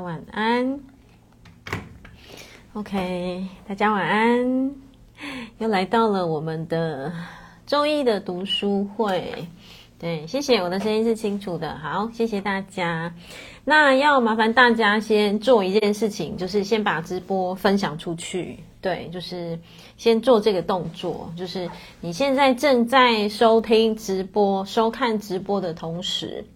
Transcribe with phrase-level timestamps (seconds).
[0.00, 0.80] 晚安。
[2.74, 4.72] OK，大家晚安。
[5.58, 7.12] 又来到了我们的
[7.66, 9.48] 周一的读书会。
[9.98, 11.76] 对，谢谢，我的声音是清楚的。
[11.76, 13.12] 好，谢谢大家。
[13.64, 18.60] 那要麻烦大家先做一件事情，就是先把直播分享出去。
[18.80, 19.58] 对，就是
[19.96, 21.68] 先做这个动作，就是
[22.00, 26.46] 你现在正在收听直播、收看直播的同时，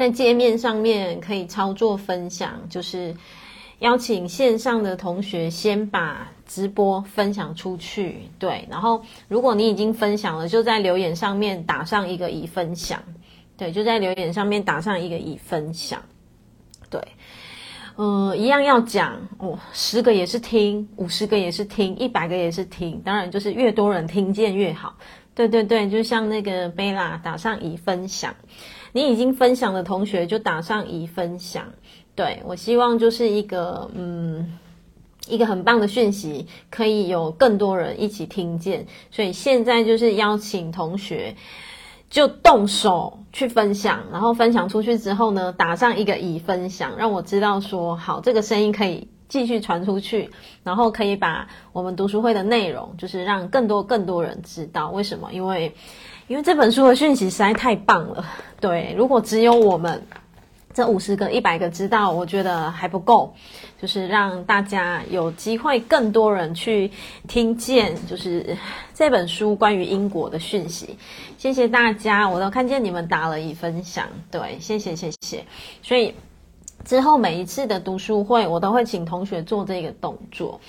[0.00, 3.14] 在界面上面可以操作分享，就是
[3.80, 8.30] 邀请线上的同学先把直播分享出去。
[8.38, 13.02] 对，然后如果你已经分享了，就在留言上面打上一个已分享。
[13.58, 16.00] 对，就在留言上面打上一个已分享。
[16.88, 16.98] 对。
[17.96, 24.96] 呃，一样要讲哦，十个也是听，五十个也是听，一百个也是听，当然就是越多人听见越好。
[25.34, 28.34] 对对对，就像那个贝拉打上已分享，
[28.92, 31.64] 你已经分享的同学就打上已分享。
[32.14, 34.58] 对，我希望就是一个嗯，
[35.28, 38.86] 一个很棒的讯息，可以有更多人一起听见。
[39.10, 41.36] 所以现在就是邀请同学。
[42.10, 50.28] 就动手去分享，然后分享出去之后呢，打上一个已分享，让我知道说好，这个声音可以继续传出去，
[50.64, 54.90] 然后可以把我们读书会的内容，就是让更多更多人知道。
[54.90, 55.32] 为什么？
[55.32, 55.72] 因为
[56.30, 58.24] 因为这本书的讯息实在太棒了。
[58.60, 60.00] 对，如果只有我们。
[60.72, 63.34] 这五十个、一百个知道，我觉得还不够，
[63.82, 66.88] 就是让大家有机会，更多人去
[67.26, 68.56] 听见，就是
[68.94, 70.96] 这本书关于英国的讯息。
[71.36, 75.44] 谢谢大家，我都看见你们打了已分享，对，谢谢谢谢。
[75.82, 76.14] 所以
[76.84, 80.60] 之后每一次的读书会，我都会请同学做这个动作。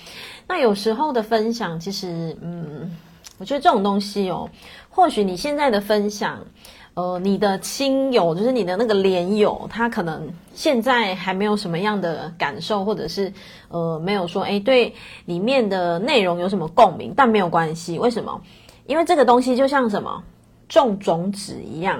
[0.48, 2.98] 那有时候的分享，其实，嗯，
[3.38, 4.50] 我觉得这种东西哦，
[4.92, 6.46] 或许你现在的分享。
[6.94, 13.32] 呃，你的亲友就是你的那个连友，他可能现在还没有什么样的感受，或者是
[13.70, 17.98] 呃，没有说哎，对里面的内容有什么共鸣，但没有关系。
[17.98, 18.42] 为什么？
[18.88, 20.22] 因为这个东西就像什么
[20.68, 21.98] 种种子一样，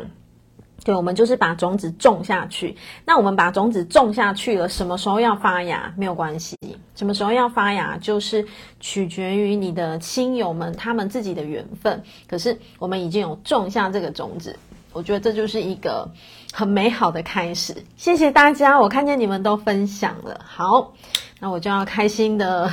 [0.84, 2.76] 对，我们就是把种子种下去。
[3.06, 5.94] 那我们把种子种下去了，什么时候要发芽？
[5.96, 6.58] 没有关系，
[6.96, 8.46] 什么时候要发芽，就是
[8.80, 12.02] 取决于你的亲友们他们自己的缘分。
[12.28, 14.58] 可是我们已经有种下这个种子。
[14.94, 16.10] 我觉得这就是一个
[16.52, 17.74] 很美好的开始。
[17.96, 20.42] 谢谢大家，我看见你们都分享了。
[20.44, 20.92] 好，
[21.40, 22.70] 那我就要开心的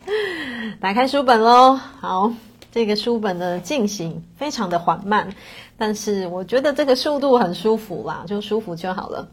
[0.80, 1.74] 打开书本喽。
[2.00, 2.32] 好，
[2.70, 5.34] 这个书本的进行非常的缓慢，
[5.82, 9.26] 但是我觉得这个速度很舒服啦，就舒服就好了。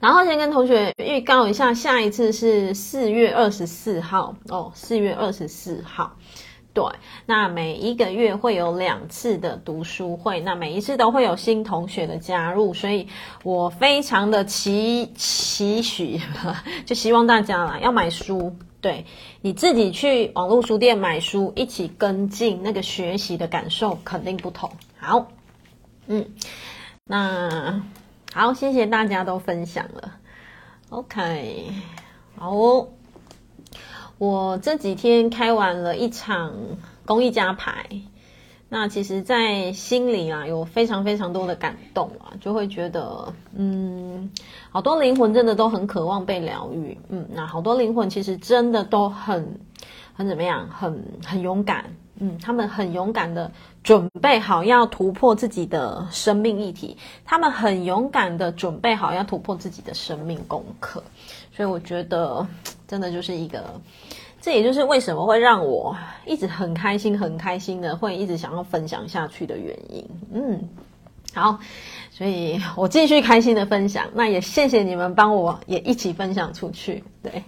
[0.00, 6.14] 然后先跟同学预告一下，下一次是四月二十四号哦，四月二十四号。
[6.74, 6.84] 对，
[7.24, 13.08] 那每一个月会有两次的读书会，那每一次都会有新同学的加入，所以
[13.42, 16.20] 我非常的期期许，
[16.84, 19.06] 就希望大家啦要买书，对，
[19.40, 24.70] 你自己去网络书店买书，一起跟进那个学习的感受肯定不同。
[24.98, 25.28] 好，
[26.08, 26.26] 嗯，
[27.04, 27.82] 那
[28.32, 30.12] 好，谢谢大家都分享了
[30.90, 31.72] ，OK，
[32.36, 32.88] 好哦。
[34.18, 36.54] 我这几天开完了一场
[37.04, 37.86] 公益家牌，
[38.70, 44.30] 那其实，在心里啊，有非常非常多的感动啊，就会觉得，嗯，
[44.70, 49.60] 好多灵魂真的都很渴望被疗愈，嗯，那好多灵魂其实真的都很
[50.14, 53.50] 很怎么样，很很勇敢，嗯，他们很勇敢的
[53.82, 61.02] 准备好要突破自己的生命议题，他们很勇敢的准备好要突破自己的生命功课，
[61.54, 62.46] 所以我觉得。
[62.86, 63.80] 真的就是一个，
[64.40, 70.08] 这也就是为什么会让我一直很开心、很开心的，会一直想要分享下去的原因。
[70.32, 70.68] 嗯，
[71.34, 71.58] 好，
[72.12, 74.06] 所以我继续开心的分享。
[74.14, 77.42] 那也谢谢你们帮我也一起分享出去，对，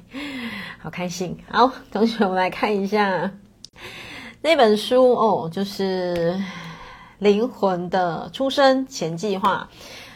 [0.80, 1.38] 好开心。
[1.48, 3.30] 好，同学，我们来看一下
[4.48, 6.34] 那本书哦，就是
[7.18, 9.68] 《灵魂的出生前计划》。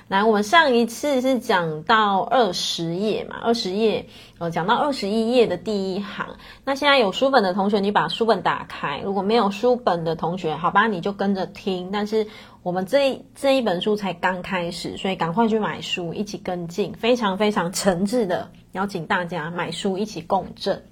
[0.08, 4.06] 来，我们上一次是讲到二十页嘛，二十页，
[4.38, 6.26] 呃，讲到二十一页的第一行。
[6.64, 11.90] 那现在有书本的同学，你把书本打开；如果没有书本的同学，好吧，你就跟着听。
[11.92, 12.26] 但是
[12.62, 16.94] 我们这这一本书才刚开始，所以赶快去买书，一起跟进。
[16.94, 20.82] 非常非常诚挚的邀请大家买书，一起共振。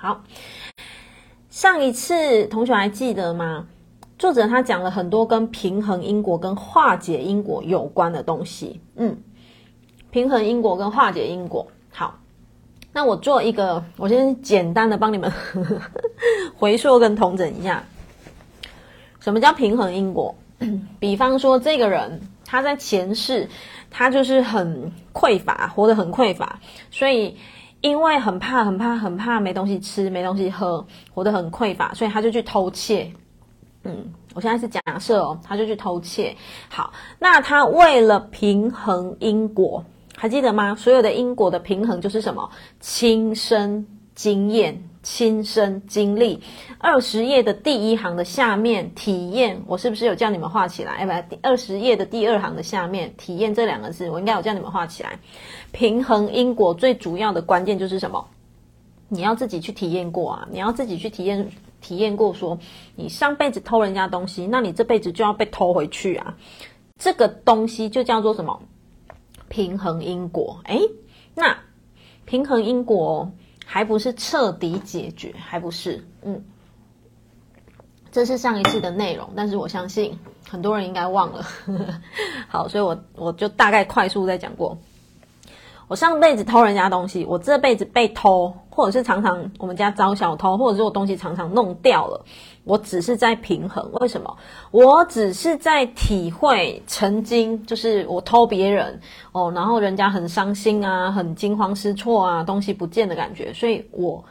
[0.00, 0.22] 好，
[1.58, 3.66] 上一次同学还记得吗？
[4.16, 9.18] 作者他讲了很多跟平衡因果跟化解因果有关的东西，嗯，
[10.12, 11.66] 平衡因果跟化解因果。
[11.90, 12.16] 好，
[12.92, 15.28] 那我做一个，我先简单的帮你们
[16.56, 17.82] 回溯跟统整一下，
[19.18, 20.32] 什么叫平衡因果？
[21.00, 23.48] 比方说，这个人他在前世
[23.90, 26.60] 他就是很匮乏，活得很匮乏，
[26.92, 27.36] 所以
[27.80, 33.12] 因为很怕、很怕、很怕没东西吃、没东西喝，活得很匮乏，所以他就去偷窃。
[33.84, 36.36] 嗯，我现在是假设哦，他就去偷窃。
[36.68, 39.84] 好，那他为了平衡因果，
[40.16, 40.74] 还记得吗？
[40.74, 42.50] 所有的因果的平衡就是什么？
[42.80, 44.87] 亲身经验。
[45.10, 46.42] 亲身经历，
[46.76, 50.92] 二十页的第一行的下面体验，我是不是有叫你们画起来？
[50.92, 55.18] 哎，不，二十页的第二行的下面体验这两个字，我应该有叫你们画起来。
[55.72, 58.28] 平衡因果最主要的关键就是什么？
[59.08, 60.48] 你要自己去体验过啊！
[60.52, 61.48] 你要自己去体验
[61.80, 62.58] 体验过说，
[62.94, 66.36] 你上辈子偷人家东西，那你这辈子就要被偷回去啊！
[66.98, 68.60] 这个东西就叫做什么？
[69.48, 70.60] 平衡因果。
[70.64, 70.78] 哎，
[71.34, 71.56] 那
[72.26, 73.20] 平衡因果。
[73.20, 73.32] 哦
[73.70, 76.42] 还不是彻底解决，还不是，嗯，
[78.10, 80.18] 这是上一次的内容，但是我相信
[80.48, 81.44] 很多人应该忘了。
[82.48, 84.78] 好，所以我我就大概快速再讲过。
[85.86, 92.24] 我上辈子偷人家东西，我这辈子被偷，或者是常常我们家遭小偷，或者是我东西常常弄掉了。
[92.62, 94.36] 我只是在平衡，为什么？
[94.70, 99.00] 我只是在体会曾经就是我偷别人
[99.32, 104.24] 哦，然后人家很伤心啊，很惊慌失措啊，东西不见的感觉，所以我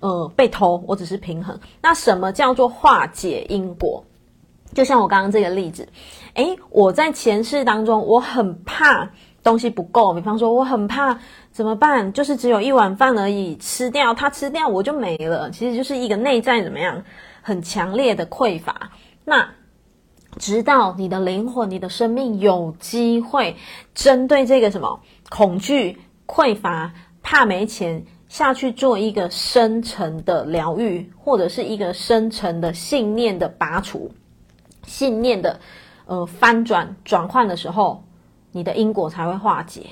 [0.00, 1.56] 呃被偷，我只是平衡。
[1.80, 4.02] 那什么叫做化解因果？
[4.72, 5.88] 就像我刚刚这个例子，
[6.34, 9.08] 诶，我在前世当中，我很怕
[9.44, 11.20] 东西不够，比方说我很怕
[11.52, 12.12] 怎么办？
[12.12, 15.50] 就是只有一碗饭而已，吃掉它，吃掉我就没了。
[15.52, 17.04] 其实就是一个内在怎么样？
[17.42, 18.90] 很强烈的匮乏，
[19.24, 19.50] 那
[20.38, 23.56] 直到你的灵魂、你的生命有机会
[23.94, 34.10] 针对这个什么恐惧、匮乏、怕没钱下去做一个深层的疗愈，或者是一个深层的信念的拔除、
[34.86, 35.60] 信念的
[36.06, 38.04] 呃翻转转换的时候，
[38.54, 39.82] 你的因果才会化解。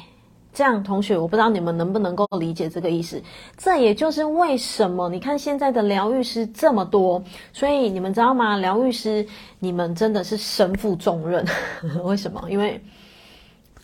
[0.54, 3.20] 这样，同学，我不知道你们能不能够理解这个意思。
[3.56, 7.22] 这也就是为什么你看现在的疗愈师这么多，
[7.52, 8.58] 所以你们知道吗？
[8.58, 9.26] 疗愈师，
[9.58, 11.44] 你们真的是身负重任。
[12.04, 12.42] 为什么？
[12.48, 12.78] 因为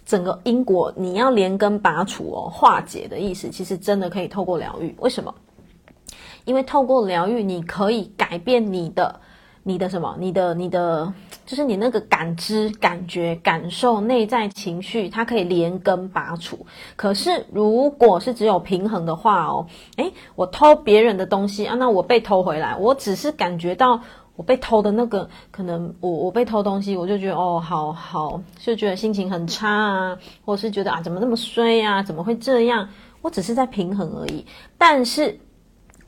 [0.05, 4.95] 整个因果你要连根拔除哦，化解的意思，其实真的可以透过疗愈。
[4.99, 5.35] 为什么？
[6.45, 9.21] 因为透过疗愈，你可以改变你的。
[9.69, 10.17] 你的什么？
[10.19, 11.13] 你的你的，
[11.45, 16.65] 就是你那个感知、感觉、感受、内在情绪，它可以连根拔除。
[16.97, 19.67] 可是，如果是只有平衡的话哦，
[19.97, 24.01] 诶，我偷别人的东西啊，那我被偷回来，我只是感觉到
[24.37, 32.89] 我被偷的那个，可能我我被偷东西，我就觉得哦，好好，就觉得心情很差啊，或是觉得啊，怎么那么衰啊，怎么会这样？
[33.21, 34.47] 我只是在平衡而已，
[34.79, 35.39] 但是。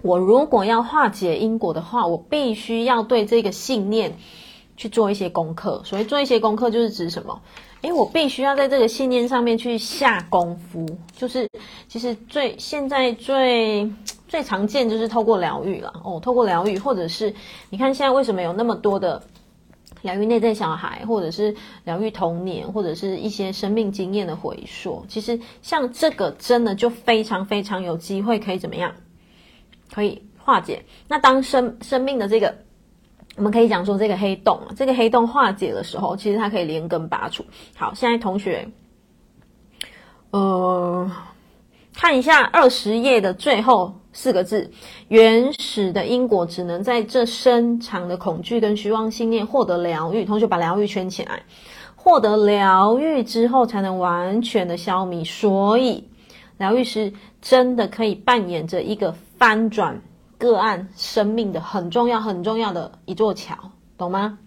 [0.02, 4.16] 我如果要化解因果的话，我必须要对这个信念
[4.76, 5.82] 去做一些功课。
[5.84, 7.40] 所以做一些功课就是指什么？
[7.82, 10.86] 诶，我必须要在这个信念上面去下功夫。
[11.16, 11.48] 就是
[11.88, 13.90] 其实最现在最
[14.28, 17.34] 最常见就是透过疗愈了哦，透过疗愈，或者是
[17.70, 19.22] 你看现在为什么有那么多的
[20.02, 21.54] 疗愈内在小孩，或者是
[21.84, 25.04] 疗愈童年，或者是一些生命经验的回溯。
[25.08, 28.92] 其实像这个真的就非常非常有机会可以怎么样？
[29.92, 30.84] 可以化解。
[31.08, 32.54] 那当生生命的这个，
[33.36, 37.44] 我们可以讲说这个黑洞，这个黑洞化解的时候，其实它可以连根拔除。
[37.76, 38.68] 好，现在同学，
[40.30, 41.10] 呃，
[41.94, 44.70] 看一下二十页的最后四个字：
[45.08, 50.24] 原始的因果只能在这深长的恐惧跟虚妄信念获得疗愈。
[50.24, 51.42] 同学把疗愈圈起来，
[51.96, 55.24] 获得疗愈之后才能完全的消弭。
[55.24, 56.08] 所以，
[56.58, 59.14] 疗愈师真的可以扮演着一个。
[59.40, 60.02] 翻转
[60.36, 63.56] 个案生命的很重要、很重要的一座桥，
[63.96, 64.38] 懂吗？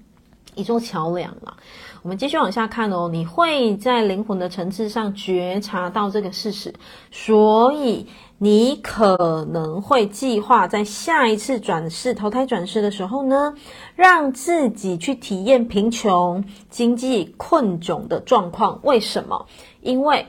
[0.54, 1.58] 一座桥梁啊！
[2.04, 3.10] 我们继续往下看哦。
[3.12, 6.72] 你会在灵魂的层次上觉察到这个事实，
[7.10, 8.06] 所以
[8.38, 13.56] 你可能会计划在下一次转世、投胎转世的时候呢，
[13.96, 18.80] 让自己去体验贫穷、经济困窘的状况。
[18.84, 19.48] 为什么？
[19.82, 20.24] 因为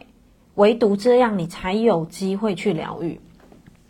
[0.54, 3.20] 唯独这样，你才有机会去疗愈。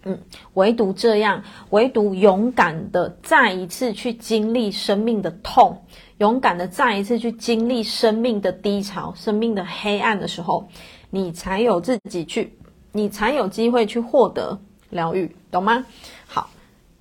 [0.06, 0.18] 嗯，
[0.52, 5.82] 唯独这样，唯独勇敢的再一次去经历生命的痛，
[6.18, 10.68] 勇敢的再一次去经历生命的低潮、生命的黑暗的时候，
[11.08, 12.54] 你才有自己去，
[12.92, 14.58] 你才有机会去获得
[14.90, 15.84] 疗愈，懂吗？
[16.26, 16.50] 好，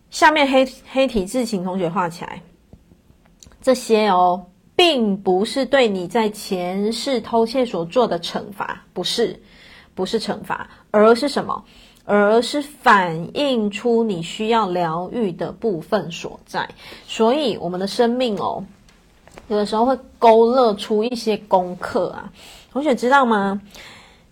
[0.10, 2.42] 下面黑黑体字，请同学画起来。
[3.62, 4.46] 这些哦，
[4.78, 9.38] 并不是对你在前世偷窃所做的惩罚，不是，
[9.94, 11.64] 不是惩罚，而是什么？
[12.06, 16.70] 而是反映出你需要疗愈的部分所在，
[17.08, 18.64] 所以我们的生命哦，
[19.48, 22.32] 有的时候会勾勒出一些功课啊，
[22.72, 23.62] 同学知道吗？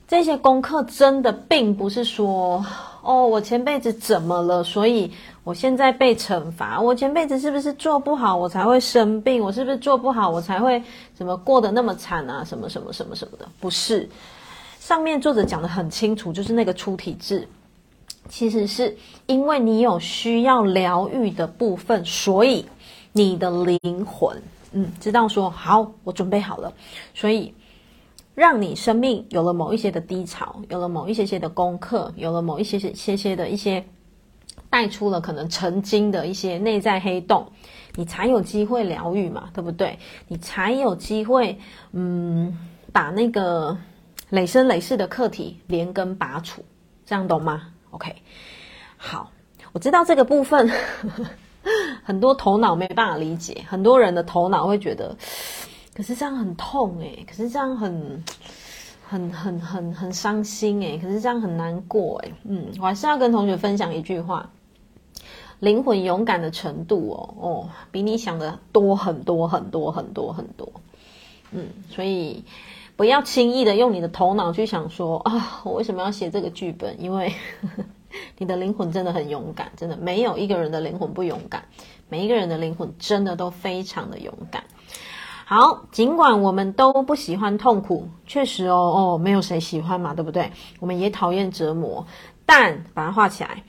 [0.08, 2.66] 这些功课真的并不是说，
[3.01, 5.10] 哦，我前辈子怎么了，所以
[5.46, 6.82] 我现在被惩罚。
[6.82, 9.42] 我前辈子是不是做不好，我才会生病？
[9.42, 10.84] 我是不是做不好，我才会
[11.16, 12.44] 怎么过得那么惨啊？
[12.44, 13.48] 什么什么什么什么的？
[13.62, 14.10] 不是，
[14.82, 17.48] 上面作者讲得很清楚，就是那个出体质，
[18.30, 18.98] 其实是
[19.28, 22.66] 因为你有需要疗愈的部分，所以
[23.12, 26.74] 你的灵魂，嗯，知道说好，我准备好了，
[27.13, 27.54] 所以。
[28.34, 33.86] 让你生命有了某一些的低潮，有了某一些些的功课，有了某一些些些些的一些
[34.70, 37.46] 带出了可能曾经的一些内在黑洞，
[37.94, 40.00] 你才有机会疗愈嘛，对不对？
[40.30, 41.60] 你才有机会，
[41.92, 42.58] 嗯，
[42.94, 43.78] 把那个
[44.30, 46.63] 累生累世的课题连根拔除，
[47.06, 48.16] 这样懂吗？OK，
[48.98, 49.32] 好，
[49.72, 50.70] 我知道这个部分
[52.04, 55.16] 很多头脑没办法理解，很多人的头脑会觉得。
[55.94, 58.24] 可是这样很痛诶，可是这样很、
[59.06, 62.34] 很、很、很、很伤心诶，可是这样很难过诶。
[62.46, 64.50] 嗯，我还是要跟同学分享一句话：
[65.60, 70.72] 灵魂勇敢的程度哦哦，比你想的多很多很多很多很多。
[71.52, 72.42] 嗯，所以
[73.01, 77.01] 不要轻易的用你的头脑去想说啊，我为什么要写这个剧本？
[77.01, 77.34] 因为
[78.38, 81.63] 你的灵魂真的很勇敢，真的没有一个人的灵魂不勇敢，
[82.10, 84.63] 每一个人的灵魂真的都非常的勇敢。
[85.46, 88.75] 好，尽管我们都不喜欢痛苦，确实哦
[89.15, 90.51] 哦，没有谁喜欢嘛，对不对？
[90.79, 92.05] 我们也讨厌折磨，
[92.46, 93.63] 但把它画起来，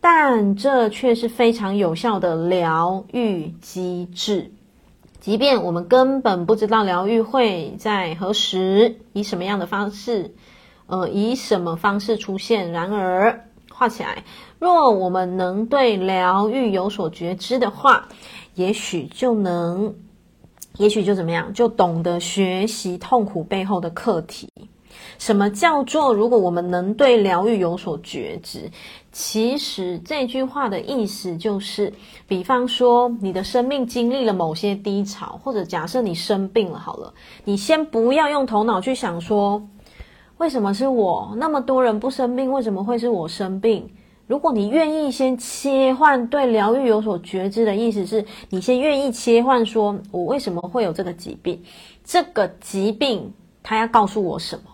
[0.00, 4.52] 但这却是非常有效的疗愈机制。
[5.24, 10.34] 即便我们根本不知道疗愈会在何时，以什么样的方式，
[10.86, 14.22] 呃，以什么方式出现，然而画起来，
[14.58, 18.06] 若我们能对疗愈有所觉知的话，
[18.54, 19.94] 也许就能。
[20.76, 24.46] 也许就怎么样，就懂得学习痛苦背后的课题。
[25.24, 28.70] 什么叫做如果我们能对疗愈有所觉知？
[29.10, 31.90] 其实这句话的意思就是，
[32.28, 39.66] 比方说你的生命经历了某些低潮，或者假设你生病了，好了，你先不要用头脑去想说，
[40.36, 41.32] 为什么是我？
[41.38, 43.88] 那么多人不生病，为什么会是我生病？
[44.26, 51.62] 如果你愿意先切换对疗愈有所觉知的意思是，你先愿意切换说，我为什么会有这个疾病？
[52.04, 54.64] 这个疾病它要告诉我什么？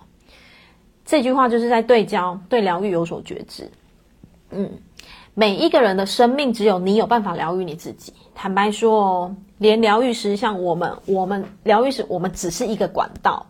[1.04, 3.70] 这句话就是在对焦，对疗愈有所觉知。
[4.50, 4.70] 嗯，
[5.34, 8.12] 每一个人的生命只有你有办法疗愈你自己。
[8.34, 13.46] 坦白说哦，连疗愈师像我们，我们疗愈师，我们只是一个管道。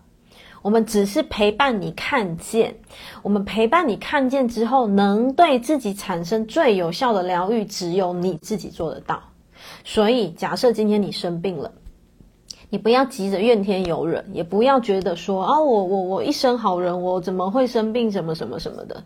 [0.63, 2.75] 我们只是陪伴你看见，
[3.23, 9.23] 我们陪伴你看见之后，能对自己产生最有效的疗愈，只有你自己做得到。
[9.85, 11.73] 所以，假设今天你生病了，
[12.71, 18.11] 你不要急着怨天尤人，也不要觉得说啊，我我我一生好人，我怎么会生病？
[18.11, 19.03] 什么什么什么的。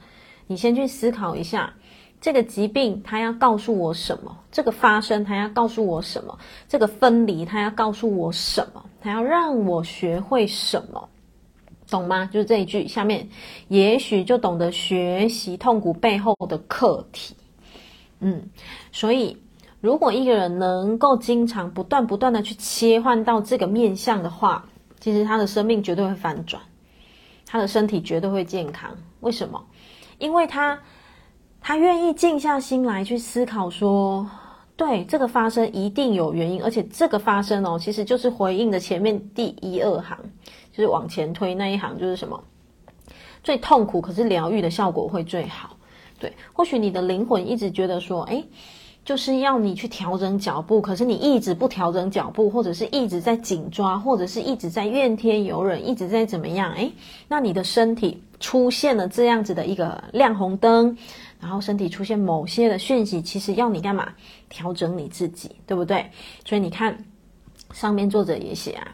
[0.47, 1.73] 你先去思考一下，
[2.21, 4.37] 这个疾病它要告诉我什么？
[4.53, 6.39] 这个发生它要告诉我什么？
[6.69, 8.85] 这个分离它要告诉我什么？
[9.01, 11.09] 它要让我学会什么？
[11.91, 12.29] 懂吗？
[12.33, 13.29] 就是这一句下面，
[13.69, 17.35] 也许就懂得学习痛苦背后的课题。
[18.21, 18.43] 嗯，
[18.91, 19.37] 所以
[19.85, 24.65] 如果一个人能够经常不断不断的去切换到这个面向的话，
[24.99, 26.63] 其实他的生命绝对会反转，
[27.45, 28.97] 他的身体绝对会健康。
[29.21, 29.63] 为什么？
[30.19, 30.81] 因为他
[31.61, 34.27] 他愿意静下心来去思考说，
[34.75, 40.19] 对，这个发生一定有原因，而且这个发生哦，其实就是回应的前面第一二行。
[40.73, 42.43] 就是往前推那一行，就是什么
[43.43, 45.77] 最痛苦，可是疗愈的效果会最好。
[46.19, 48.43] 对，或许你的灵魂一直觉得说，诶，
[49.05, 56.73] 就是要你去调整脚步，可是你一直不调整脚步，或者是一直在紧抓，或者是一直在怨天尤人，一直在怎么样？
[56.73, 56.91] 诶，
[57.29, 60.97] 那你的身体出现了这样子的一个亮红灯，
[61.41, 64.09] 然后身体出现某些的讯息，其实要你干嘛？
[64.49, 66.11] 调整你自己，对不对？
[66.45, 66.97] 所以你看
[67.73, 68.89] 上面作者也写啊，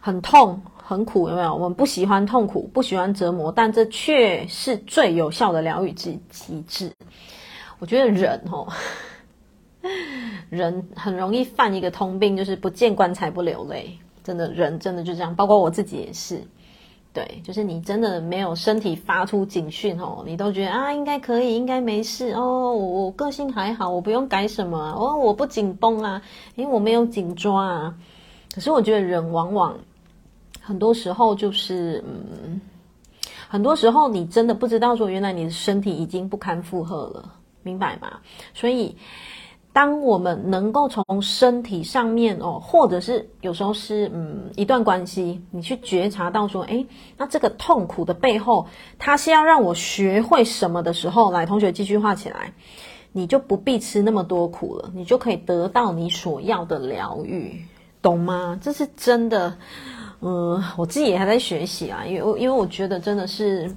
[0.00, 0.60] 很痛。
[0.88, 1.52] 很苦，有没有？
[1.52, 6.92] 我们不喜欢痛苦，不喜欢折磨，但这却是最有效的疗愈机机制。
[7.80, 8.68] 我觉得人哦，
[10.50, 13.98] 人很容易犯一个通病，就是不见棺材不流泪。
[14.22, 16.42] 真的，人真的就这样，包括我自己也是。
[17.12, 22.74] 对，就是你真的没有身体发出警讯哦，你都觉得啊，应该可以，应该没事哦。
[22.74, 26.20] 我个性还好，我不用改什么哦，我不紧绷啊，
[26.56, 27.94] 因为我没有紧抓啊。
[28.54, 29.78] 可是我觉得人往往。
[30.60, 32.60] 很多时候就是，嗯，
[33.48, 38.18] 很多时候你真的不知道说，原来你的身体已经不堪负荷了，明白吗？
[38.52, 38.96] 所以，
[39.76, 46.86] 当我们能够从身体上面哦，或者是有时候是嗯一段关系，你去觉察到说，诶，
[47.18, 48.66] 那这个痛苦的背后，
[48.98, 52.54] 它是要让我学会什么的时候，来，同学继续画起来，
[53.12, 57.62] 你就不必吃那么多苦了，你就可以得到你所要的疗愈，
[58.00, 58.58] 懂吗？
[58.62, 59.54] 这是真的，
[60.22, 63.70] 嗯，我自己也还在学习啊，因为因为我觉得真的是。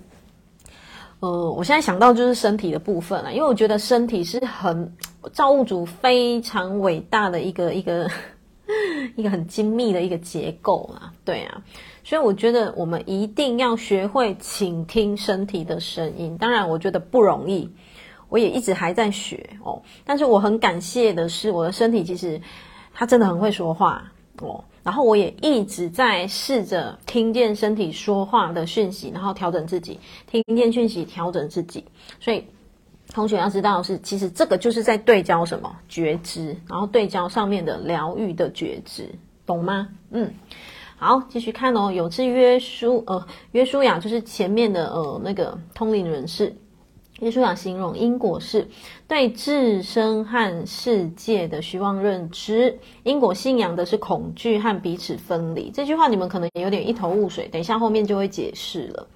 [1.21, 4.89] 呃，我现在想到就是身体的部分了，因为我觉得身体是很
[5.33, 8.09] 造物主非常伟大的一个 一个
[9.15, 11.63] 一个很精密的一个结构啊，对啊，
[12.03, 16.37] 所以我觉得我们一定要学会倾听身体的声音。
[16.37, 17.69] 当然，我觉得不容易，
[18.29, 19.81] 我也一直还在学哦。
[20.05, 22.39] 但是我很感谢的是，我的身体其实
[22.93, 24.63] 它真的很会说话哦。
[24.83, 31.85] 然后我也一直在试着听见身体说话的讯息，然后调整自己，听见讯息调整自己。
[32.19, 32.45] 所以
[33.13, 39.09] 同学要知道的是，其实这个就是在对焦什么觉知，然后对焦上面的疗愈的觉知，
[39.45, 39.89] 懂吗？
[40.11, 40.31] 嗯，
[40.97, 41.91] 好，继续看哦。
[41.91, 46.55] 有次约书，呃，约书亚就是前面的呃那个通灵人士。
[47.19, 48.69] 约书亚形容因果是
[49.05, 55.69] 对自身和世界的虚妄认知，因果信仰的是恐惧和彼此分离。
[55.69, 59.07] 这句话你们可能有点一头雾水，等一下后面就会解释了。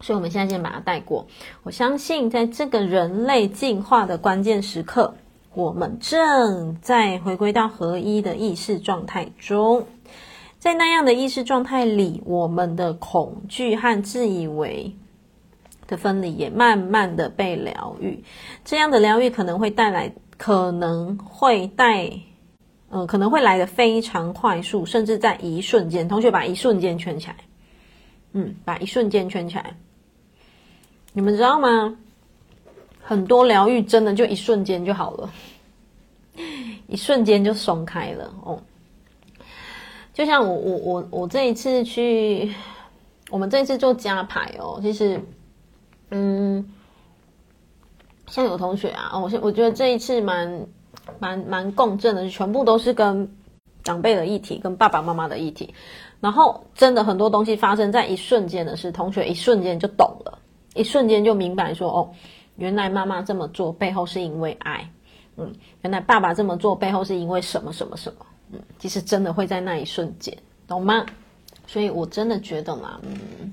[0.00, 1.26] 所以我们现在先把它带过。
[1.62, 5.14] 我相信在这个人类进化的关键时刻，
[5.54, 9.86] 我们正在回归到合一的意识状态中，
[10.58, 14.94] 在那样的意识状态里，我们的恐惧和自以为。
[15.86, 18.22] 的分离也慢慢的被疗愈，
[18.62, 22.12] 这样的疗愈可能会带来，可能会带，
[22.90, 26.06] 呃，可能会来的非常快速，甚至在一瞬间。
[26.06, 27.36] 同学把一瞬间圈起来，
[28.34, 29.78] 嗯，把一瞬间圈起来。
[31.12, 31.96] 你们知道吗？
[33.02, 35.30] 很多疗愈真的就一瞬间就好了，
[36.86, 38.60] 一瞬间就松开了哦。
[40.12, 42.54] 就像我我我我这一次去，
[43.30, 45.20] 我们这一次做加排哦，其实。
[46.10, 46.66] 嗯，
[48.28, 50.66] 像有同学啊，我我觉得这一次蛮
[51.18, 53.30] 蛮蛮共振的，全部都是跟
[53.84, 55.74] 长辈的议题，跟爸爸妈妈的议题，
[56.18, 60.37] 然后真的很多东西发生在一瞬间的事，同学一瞬间就懂了，
[60.74, 62.10] 一瞬间就明白说，哦，
[62.56, 64.88] 原来妈妈这么做背后是因为爱，
[65.36, 65.52] 嗯，
[65.82, 71.04] 原来爸爸这么做背后是因为什么什么什么，嗯，其实真的会在那一瞬间，懂吗？
[71.66, 73.52] 所以我真的觉得嘛，嗯。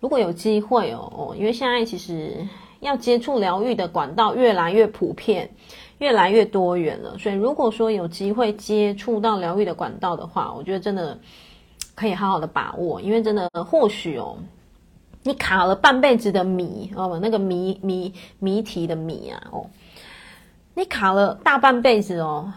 [0.00, 2.46] 如果有机会哦，因为现在其实
[2.78, 5.50] 要接触疗愈的管道越来越普遍，
[5.98, 7.18] 越来越多元了。
[7.18, 11.18] 所以如果说有机会接触到疗愈的管道的话，我觉得真的
[11.96, 14.36] 可以好好的把握，因为真的或许哦，
[15.22, 19.66] 你卡了半辈子的谜哦，那个谜谜谜题的谜啊哦，
[20.74, 22.52] 你卡了大半辈子哦，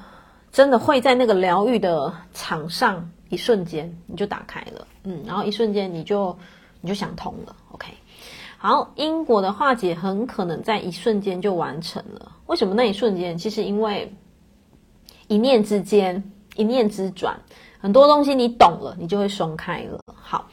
[0.51, 6.37] 真的会在那个疗愈的场上一瞬间你就打开了，嗯，然后一瞬间你就。
[6.83, 7.93] 你就想通了，OK？
[8.57, 12.31] 好，因果的化解很可能在一瞬间就完成了。
[12.47, 13.37] 为什么那一瞬间？
[13.37, 14.11] 其实因为
[15.27, 16.23] 一念之间，
[16.55, 17.39] 一念之转，
[17.79, 19.99] 很多东西你懂了，你就会松开了。
[20.11, 20.49] 好，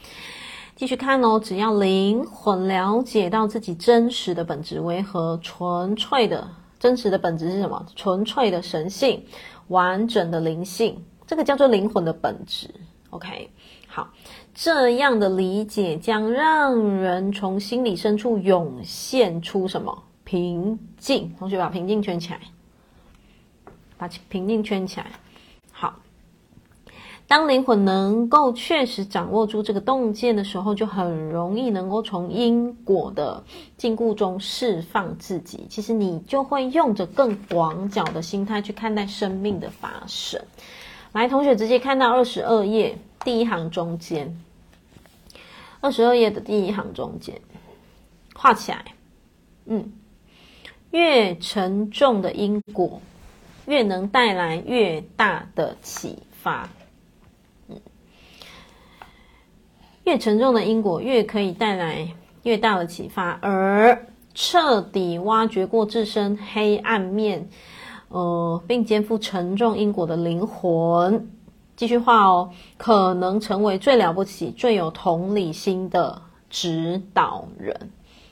[0.79, 1.37] 继续看哦。
[1.37, 7.85] 只要灵魂了解到自己真实的本质为何，纯粹的真实的本质是什么？
[7.97, 9.21] 纯粹的神性，
[9.67, 12.73] 完整的灵性，这个叫做灵魂的本质。
[13.09, 13.49] OK？
[13.87, 14.07] 好。
[14.55, 20.03] 这样的理解将让人从心里深处涌现出什么？
[20.23, 21.35] 平静。
[21.37, 22.39] 同学把平静圈起来，
[23.97, 25.07] 把平静圈起来。
[27.29, 33.43] 当灵魂能够确实掌握住这个洞见的时候，就很容易能够从因果的
[33.77, 35.67] 禁锢中释放自己。
[35.69, 40.41] 其实你就会用着更广角的心态去看待生命的发生。
[41.11, 44.35] 来，同学直接看到二十二页第一行中间。
[45.81, 47.39] 二十二页的第一行中间，
[48.33, 48.85] 画起来。
[49.65, 49.93] 嗯，
[50.89, 52.99] 越沉重的因果，
[53.67, 56.67] 越能带来越大的启发。
[57.69, 57.79] 嗯，
[60.09, 62.09] 越沉重的因果，越可以带来
[62.41, 63.37] 越大的启发。
[63.43, 67.47] 而彻底挖掘过自身黑暗面，
[68.07, 71.29] 呃，并肩负沉重因果的灵魂。
[71.75, 76.19] 继续画哦，可能成为最了不起、最有同理心的
[76.49, 77.91] 指导人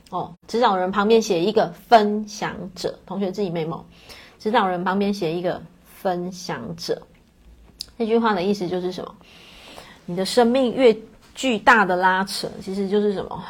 [0.09, 0.33] 哦。
[0.47, 3.81] 指导人旁边写一个分享者，同学自己 memo。
[4.39, 7.03] 指导人旁边写一个分享者。
[7.99, 9.13] 这句话的意思就是什么？
[10.07, 10.97] 你的生命越
[11.37, 13.43] 巨大的拉扯，其实就是什么？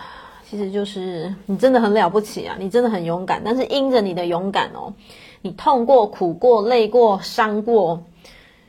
[0.50, 3.42] 其实就是你真的很了不起啊，你真的很勇敢。
[3.44, 4.94] 但是因着你的勇敢哦，
[5.42, 8.04] 你痛过、苦过、累过、伤过，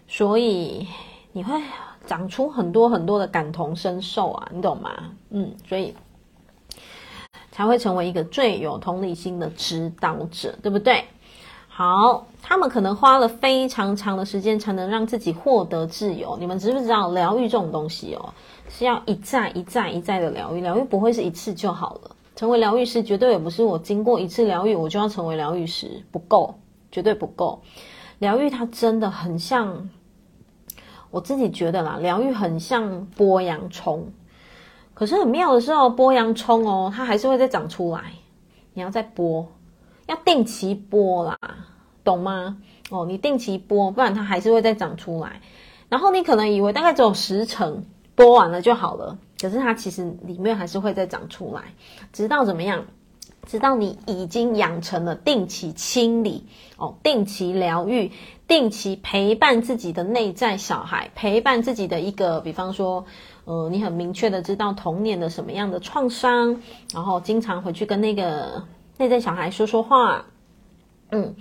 [0.06, 0.86] 所以
[1.32, 1.60] 你会
[2.06, 4.92] 长出很多很多的感同身受啊，你懂吗？
[5.30, 5.92] 嗯，所以
[7.50, 11.04] 才会成为一个最有同理心的指导者，对不对？
[11.68, 16.36] 好，他们可能花了非常长的时间才能让自己获得自由。
[16.40, 18.34] 你们知不知道疗愈这种东西哦，
[18.68, 22.10] 是要一再一再一再的疗愈，疗愈不会是一次就好了。
[22.36, 26.54] 成为疗愈师绝对也不是我经过一次疗愈我就要成为疗愈师，不够，
[26.92, 27.60] 绝对不够。
[28.18, 29.88] 疗愈它真的很像，
[31.10, 34.12] 我自己觉得啦，疗愈很像剥洋葱。
[34.94, 38.12] 可是很妙的是哦，剥洋葱哦，它还是会再长出来，
[38.74, 39.44] 你要再剥。
[40.06, 41.38] 要定期剥啦，
[42.02, 42.56] 懂吗？
[42.90, 45.40] 哦，你定期剥，不然它还是会再长出来。
[45.88, 47.84] 然后你可能以为大概只有十层
[48.18, 51.62] 剥完了就好了，可是它其实里面还是会再长出来，
[52.12, 52.84] 直到怎么样？
[53.46, 56.44] 直到你已经养成了定期清理
[56.76, 58.10] 哦，定期疗愈，
[58.46, 63.06] 定期陪伴自己的内在小孩，陪伴自己的一个，比方说，
[63.44, 66.60] 呃，你很明确的知道童年的什么样的创伤，
[66.92, 68.64] 然后经常回去跟那个。
[69.00, 70.24] 内在小孩说说话，
[71.12, 71.36] 嗯，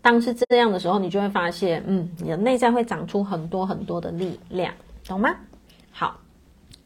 [0.00, 4.72] 当是这样的时候，你就会发现，嗯，你的内在会长出很多很多的力量，
[5.06, 5.36] 懂吗？
[5.98, 6.18] 好，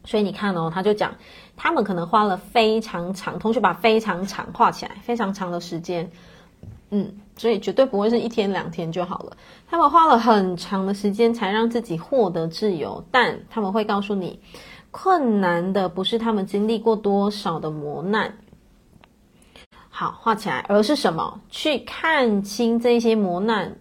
[0.05, 1.13] 所以你看哦，他就讲，
[1.57, 6.09] 他们可能花了非常长，同学把非常长画起来，非常长的时间，
[6.91, 9.37] 嗯，所以绝对不会是一天两天就好了，
[9.69, 14.39] 他们花了很长的时间才让自己获得自由，但他们会告诉你，
[14.93, 18.33] 困难的不是他们经历过多少的磨难。
[19.89, 21.41] 好，画起来，而是什么？
[21.51, 23.77] 去看清这些磨难，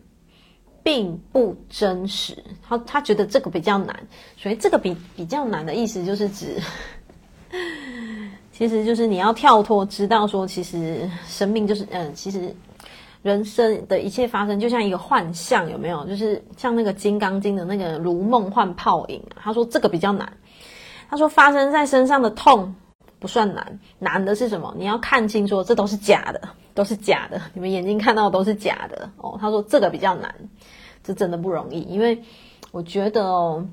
[0.89, 2.36] 并不真实。
[2.67, 3.95] 他他觉得这个比较难，
[4.36, 6.60] 所以这个比比较难的意思就是指，
[8.52, 12.56] 其实就是你要跳脱，知道说，其实生命就是，嗯，其实
[13.21, 16.04] 人生的一切发生就像一个幻象，有没有？
[16.08, 19.21] 就是像那个《金刚经》的那个如梦幻泡影。
[19.36, 20.34] 他说这个比较难，
[21.08, 22.73] 他说发生在身上的痛。
[23.21, 24.73] 不算难，难的是什么？
[24.78, 26.39] 你要看清楚，这都是假的，
[26.73, 27.41] 都是假的。
[27.54, 29.38] 你们眼睛看到的都是假的哦。
[29.41, 30.34] 他说这个比较难，
[31.10, 32.22] 这真的不容易，因为
[32.72, 33.65] 我觉得哦，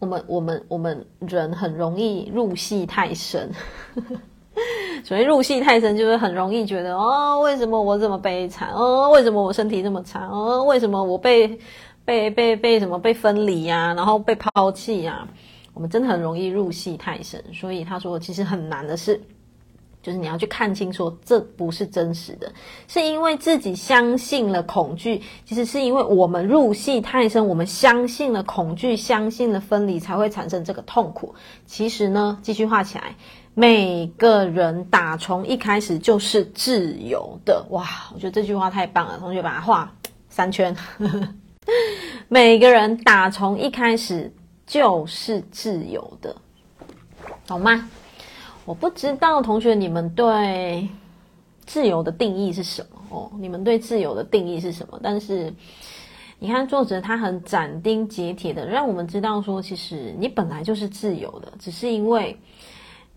[0.00, 3.48] 我们我们我们人很容易入戏太深。
[5.04, 8.72] 所以入戏太深，就是很容易觉得哦，为什么我这么悲惨？
[8.74, 10.26] 哦，为什么我身体这么差？
[10.26, 11.56] 哦，为什么我被
[12.04, 15.28] 被被被什么被分离呀、然后被抛弃呀、
[15.74, 19.20] 我们真的很容易入戏太深，所以他说其实很难的是，
[20.02, 22.52] 就是你要去看清楚，这不是真实的，
[22.86, 25.22] 是因为自己相信了恐惧。
[25.44, 31.34] 其实是因为我们入戏太深，我们相信了恐惧，相信了分离，才会产生这个痛苦。
[31.66, 33.16] 其实呢，继续画起来，
[33.54, 37.66] 每个人打从一开始就是自由的。
[37.70, 39.94] 哇，我觉得这句话太棒了，同学把它画
[40.28, 40.76] 三圈。
[42.28, 44.32] 每个人打从一开始。
[44.68, 46.36] 就是自由的，
[47.46, 47.88] 懂吗？
[48.68, 50.86] 我不知道同学你们对
[51.64, 53.32] 自由的定义是什么哦？
[53.40, 55.00] 你们对自由的定义是什么？
[55.02, 55.50] 但是
[56.38, 62.38] 你看作者他很斩钉截铁的让我们知道说，其实你本来就是自由的，只是因为。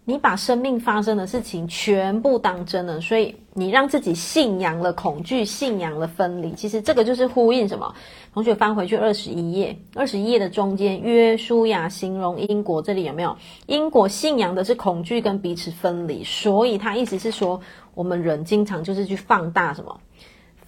[0.04, 6.52] 你把生命发生的事情全部当真了，所以你让自己信仰了恐惧，信仰了分离。
[6.54, 7.94] 其实这个就是呼应什么？
[8.34, 13.38] 同学翻回去二十一页，二十一页的中间，约书亚形容因果，这里有没有？
[13.68, 17.62] 因果信仰的是恐惧跟彼此分离，所以他意思是说，
[17.94, 20.00] 我们人经常就是去放大什么？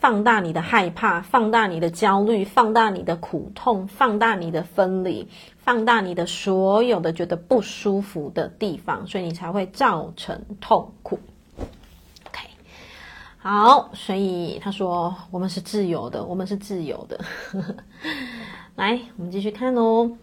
[0.03, 11.19] 放大你的害怕，放大你的焦虑，放大你的苦痛，放大你的分离，放大你的所有的觉得不舒服的地方，所以你才会造成痛苦。
[12.27, 12.41] OK，
[13.37, 17.21] 好，所以他说我们是自由的，我们是自由的。
[18.75, 20.17] 来，我们继续看哦。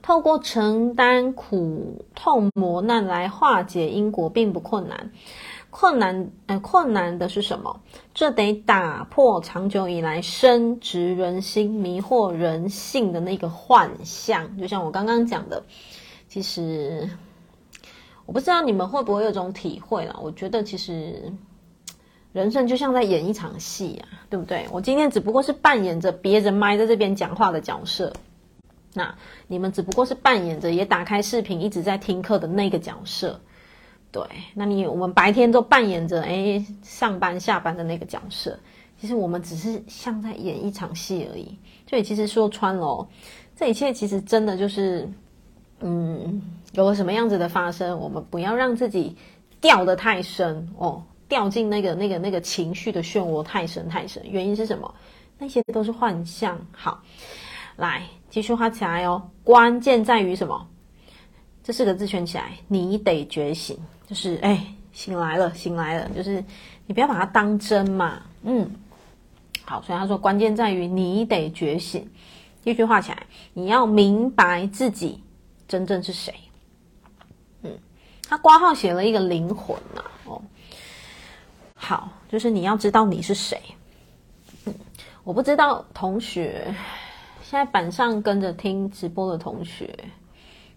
[0.00, 5.10] 透过承担苦痛磨难来化解因果，并不困难。
[5.70, 7.80] 困难，呃，困难的是什么？
[8.12, 14.58] 这得打破长久以来深植人心、迷惑人性的那个幻象。
[14.58, 15.62] 就像我刚刚讲的，
[16.28, 17.08] 其实
[18.26, 20.16] 我不知道你们会不会有种体会啦。
[20.20, 21.32] 我觉得其实
[22.32, 24.66] 人生就像在演一场戏啊，对不对？
[24.72, 28.12] 我今天只不过是扮演着别人麦在这边讲话的角色，
[28.92, 29.14] 那
[29.46, 33.40] 你们只不过是扮演着也打开视频一直在听课的那个角色。
[34.12, 34.22] 对，
[34.54, 38.58] 那你我们白天都扮演着诶上班下班的那个角色，
[39.00, 41.56] 其实我们只是像在演一场戏而已。
[41.88, 43.08] 所以其实说穿了，
[43.56, 45.08] 这一切其实真的就是
[45.80, 46.42] 嗯，
[46.72, 49.16] 有了什么样子的发生，我们不要让自己
[49.60, 54.22] 掉得太深哦，掉进那个那个那个情绪的漩涡太深太深。
[54.28, 54.92] 原因是什么？
[55.38, 56.58] 那些都是幻象。
[56.72, 57.00] 好，
[57.76, 59.22] 来继续画起来哦。
[59.42, 60.66] 关键在于什么？
[61.72, 66.44] 四个字圈起来，你得觉醒，就是哎，醒来了，醒来了，就是
[66.86, 68.22] 你不要把它当真嘛。
[68.42, 68.70] 嗯，
[69.64, 72.08] 好，所以他说关键在于你得觉醒。
[72.64, 73.22] 一句话起来，
[73.54, 75.22] 你要明白自己
[75.66, 76.34] 真正是谁。
[77.62, 77.78] 嗯，
[78.28, 80.42] 他挂号写了一个灵魂呐、哦，
[81.74, 83.58] 好，就是你要知道你是谁。
[84.66, 84.74] 嗯，
[85.24, 86.66] 我不知道同学
[87.42, 89.98] 现在板上跟着听直播的同学，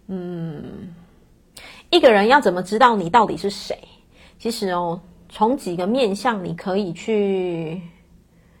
[0.08, 0.94] 嗯，
[1.90, 3.78] 一个人要怎么知道你到底是谁？
[4.38, 7.80] 其实哦，从几个面向你可以去。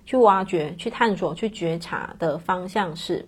[0.06, 3.26] 去挖掘、去探索、去觉察的方向是：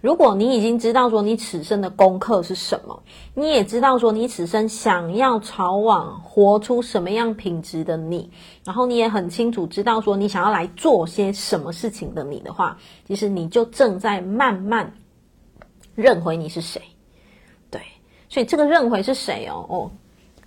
[0.00, 3.02] 如果你已经知道说你此生的功课是什么，
[3.34, 8.30] 你也知道说你此生想要朝往活出什么样品质的你，
[8.64, 14.90] 然后你也很清楚知道说你想要来做些什么事情的你的话，其实你就正在慢慢
[15.94, 16.80] 认回你是谁。
[18.34, 19.64] 所以这个认回是谁哦？
[19.68, 19.90] 哦，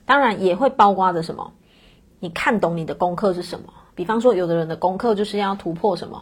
[0.06, 1.54] 当然也会包括着什么？
[2.20, 3.68] 你看懂你的功课是什么？
[3.96, 6.22] 比方说，有的人的功课就是要突破什么，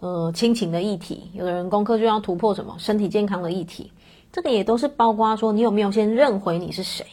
[0.00, 3.92] 呃，亲情的议题；有的人功课就要突破什么，身体健康的议题。
[4.32, 7.06] 这个也都是包括说，你有没有先认回你是谁，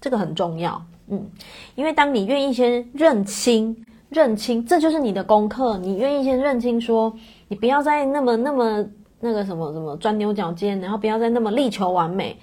[0.00, 0.80] 这个很重要。
[1.08, 1.28] 嗯，
[1.74, 5.76] 因为当你愿意先认清、认清，这就是你的功课。
[5.78, 7.12] 你愿意先认清，说
[7.48, 8.86] 你不要再那么、那么
[9.18, 12.38] 那个什么什么钻牛角尖，然后不要再那么力求完美。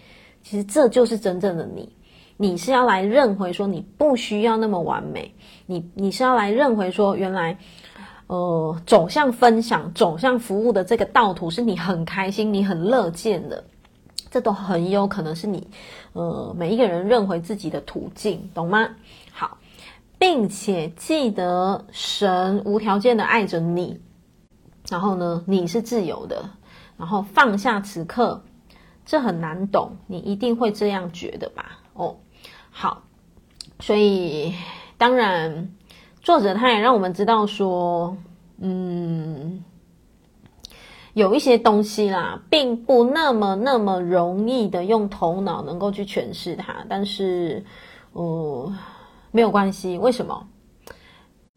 [0.45, 1.89] 其实这就是真正的你。
[2.37, 5.33] 你是要来认回说，你不需要那么完美。
[5.65, 7.57] 你你是要来认回说，原来，
[8.27, 13.63] 呃，走向分享、走向服务的这个道途是你很开心、你很乐见的，
[14.29, 15.67] 这都很有可能是你，
[16.13, 18.89] 呃，每一个人认回自己的途径，懂吗？
[19.31, 19.57] 好，
[20.19, 23.99] 并且记得神无条件的爱着你，
[24.89, 26.49] 然后呢，你是自由的，
[26.97, 28.43] 然后放下此刻，
[29.05, 31.79] 这很难懂，你一定会这样觉得吧？
[31.93, 32.17] 哦，
[32.71, 33.03] 好，
[33.79, 34.53] 所以。
[34.97, 35.75] 当然，
[36.21, 38.15] 作者他也让我们知道说，
[38.59, 39.61] 嗯，
[41.13, 46.85] 有一些东西啦，并不那么那么容易的用头脑能够去诠释它。
[46.87, 47.65] 但是，
[48.13, 48.73] 呃，
[49.31, 49.97] 没有关系。
[49.97, 50.47] 为什么？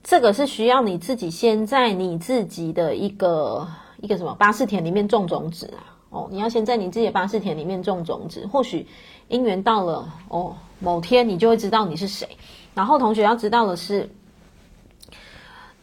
[0.03, 5.95] 这个是需要你自己先在你自己的一个一个什么巴士田里面种种子啊。
[6.11, 8.47] 哦，你要先在你自己的八识田里面种种子。
[8.51, 8.87] 或许
[9.29, 12.29] 因缘到了，哦，某天你就会知道你是谁。
[12.75, 14.09] 然后同学要知道的是，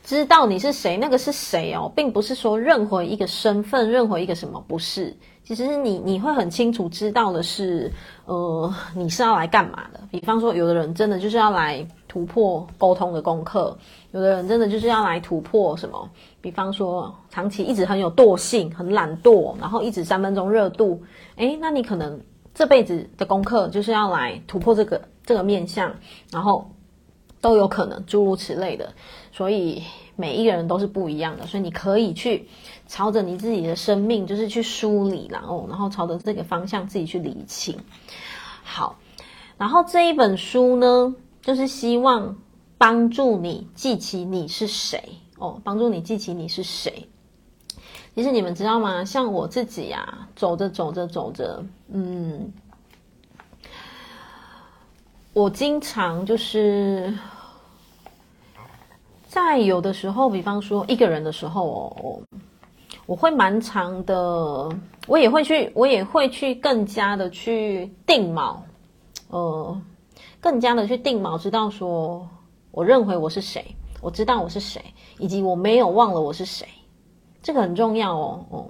[0.03, 5.15] 知道你是谁，那个是谁哦，并不是说任何一个身份，任何一个什么，不是。
[5.43, 7.91] 其实你你会很清楚知道的是，
[8.25, 9.99] 呃，你是要来干嘛的。
[10.09, 13.77] 比方说，有的人真的就是要来突破沟通的功课，
[14.11, 16.09] 有的人真的就是要来突破什么。
[16.45, 21.01] 比方说，长期一直很有惰性，很懒惰，然后一直三分钟热度，
[21.37, 22.21] 诶，那你可能
[22.53, 25.91] 这辈子的功课就是要来突破这个这个面相，
[26.29, 26.69] 然后。
[27.41, 28.91] 都有可能，诸如此类的，
[29.31, 29.83] 所以
[30.15, 32.47] 每一个人都是不一样的，所以你可以去
[32.87, 37.77] 朝着你自己的生命，就是去梳理，然后，然后朝着这个方向自己去理清。
[38.63, 38.97] 好，
[39.59, 42.35] 然后这一本书呢，就是希望
[42.79, 44.99] 帮助你记起你是谁
[45.37, 47.07] 哦，帮助你记起你是谁。
[48.15, 49.03] 其实你们知道吗？
[49.03, 52.51] 像我自己呀，走着走着走着，嗯，
[55.33, 57.13] 我经常就是。
[59.27, 62.21] 在有的时候，比方说一个人的时候哦，
[63.05, 64.69] 我会蛮长的，
[65.07, 68.55] 我也会去，我也会去更加的去定锚，
[69.27, 69.81] 呃，
[70.39, 72.25] 更加的去定锚，知道说
[72.71, 74.79] 我认为我是谁，我知道我是谁，
[75.17, 76.67] 以及我没有忘了我是谁，
[77.41, 78.65] 这个很重要哦哦，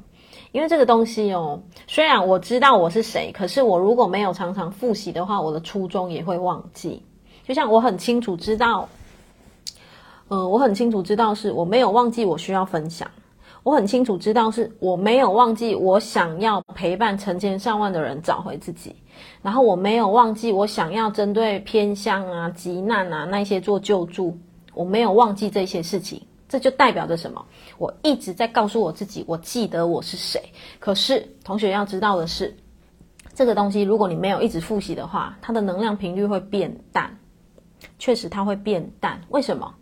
[0.54, 7.04] 因为这个东西哦，虽然我知道我是谁，可是我如果没有常常复习的话，我的初衷也会忘记，
[7.43, 8.88] 就像我很清楚知道。
[10.30, 13.06] 呃，我很清楚知道是我没有忘记我需要分享，
[13.63, 18.95] 我很清楚知道是我没有忘记我想要陪伴成千上万的人找回自己，
[19.41, 24.36] 然后我没有忘记我想要针对偏乡啊、急难啊那些做救助，
[24.76, 27.44] 我没有忘记这些事情，这就代表着什么？
[27.78, 30.42] 我一直在告诉我自己，我记得我是谁。
[30.80, 32.56] 可是同学要知道的是，
[33.34, 37.18] 这个东西如果你没有一直复习的话，它的能量频率会变淡，
[37.98, 39.20] 确实它会变淡。
[39.30, 39.74] 为什么？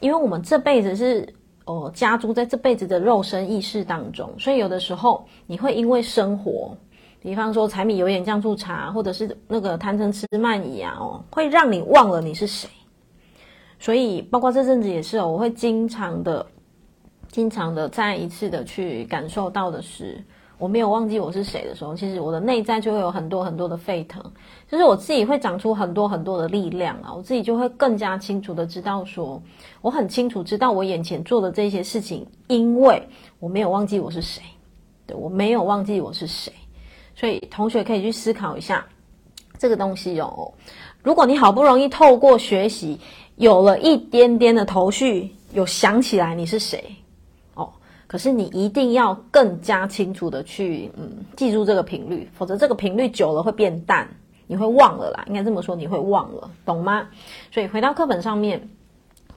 [0.00, 1.34] 因为我们这辈子是
[1.66, 6.74] 哦，加诸在这辈子的肉身意识当中，所以有的时候你会因为生活，
[7.20, 12.68] 比方说柴米油盐酱醋茶，或者是那个贪嗔痴慢疑啊，哦，会让你忘了你是谁。
[13.80, 16.46] 所以，包括这阵子也是哦，我会经常的、
[17.28, 20.22] 经常的再一次的去感受到的是，
[20.58, 24.22] 我没有忘记我是谁的时候，其实我的内在就会有很多很多的沸腾，
[24.68, 29.42] 就是我自己会长出很多很多的力量啊，我自己就会更加清楚的知道说，
[29.80, 33.02] 我很清楚知道我眼前做的这些事情，因为
[33.38, 34.42] 我没有忘记我是谁，
[35.06, 36.52] 对，我没有忘记我是谁，
[37.16, 38.84] 所以同学可以去思考一下
[39.58, 40.52] 这个东西哦。
[41.02, 43.00] 如果你好不容易透过学习，
[43.40, 46.94] 有了一点点的头绪，有想起来你是谁
[47.54, 47.72] 哦。
[48.06, 54.06] 可是你一定要更加清楚的去嗯记住这个频率，否则这个频率久了会变淡，
[54.46, 55.24] 你会忘了啦。
[55.26, 57.08] 应该这么说，你会忘了，懂吗？
[57.50, 58.68] 所以回到课本上面，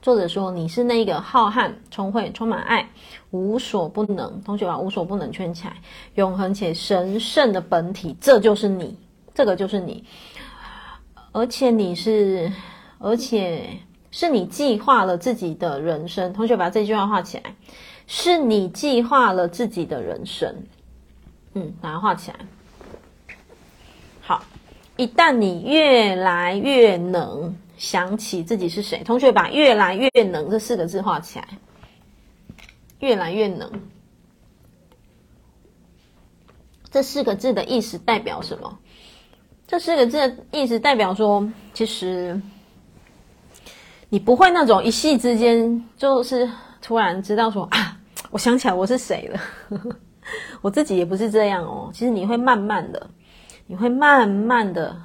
[0.02, 2.90] 作者说你是那个浩瀚、聪慧、充满爱、
[3.30, 4.42] 无所不能。
[4.42, 5.78] 同学把无所不能圈起来，
[6.16, 8.98] 永恒且神圣的本体，这就是你，
[9.32, 10.04] 这个就是你，
[11.32, 12.52] 而且你是，
[12.98, 13.66] 而且。
[14.16, 17.52] 是你计划了自己的人生，同学把这句话画起来。
[18.06, 20.54] 是你计划了自己的人生，
[21.54, 22.38] 嗯，把它画起来。
[24.20, 24.44] 好，
[24.96, 31.48] 一旦你越来越能想起自己是谁，同学把“越来越能”这四个字画起来。
[33.00, 33.68] 越来越能，
[36.88, 38.78] 这四个字的意思代表什么？
[39.66, 42.40] 这四个字的意思代表说，其实。
[44.08, 46.48] 你不会那种一夕之间就是
[46.80, 47.96] 突然知道说啊，
[48.30, 49.40] 我想起来我是谁了。
[50.62, 51.90] 我自己也不是这样哦。
[51.92, 53.06] 其实你会慢慢的，
[53.66, 54.96] 你会慢慢的，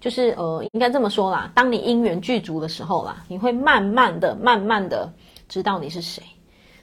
[0.00, 1.50] 就是呃，应该这么说啦。
[1.54, 5.10] 当你因缘具足的时候啦，你会慢慢的、慢慢的
[5.48, 6.22] 知道你是谁。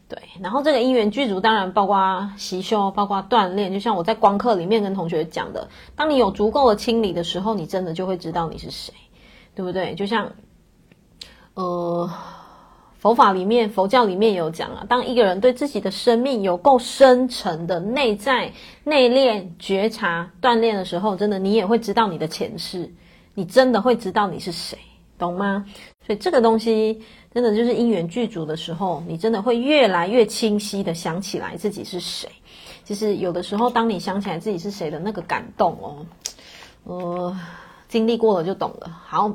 [0.08, 3.72] 对，然后这个因缘具足，当然包括习修，包括锻炼。
[3.72, 8.94] 就像我在光课里面跟同学讲的，当你有足够的清理的时候，你真的就会知道你是谁，
[9.54, 9.94] 对不对？
[9.96, 10.32] 就像。
[11.56, 12.10] 呃，
[12.98, 18.52] 佛法里面，佛教里面有讲啊，当一个人对自己的生命有够深沉的内在
[18.84, 22.92] 内敛觉察锻炼的时候，真的你也会知道你的前世，
[23.36, 24.80] 你真的会知道你是谁，
[25.20, 25.66] 懂吗？
[26.08, 27.02] 所以这个东西
[27.34, 32.30] 真的就是因缘具足的时候，你真的会越来越清晰的想起来自己是谁。
[32.84, 36.06] 其实有的时候，当你想起来自己是谁的那个感动哦，
[36.86, 37.40] 呃，
[37.90, 38.90] 经历过了就懂了。
[39.06, 39.32] 好。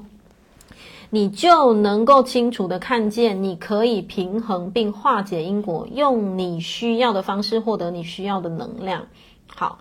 [1.11, 9.07] 你就能够清楚地看见，你可以平衡并化解因果，用你需要的方式获得你需要的能量。
[9.47, 9.79] 好，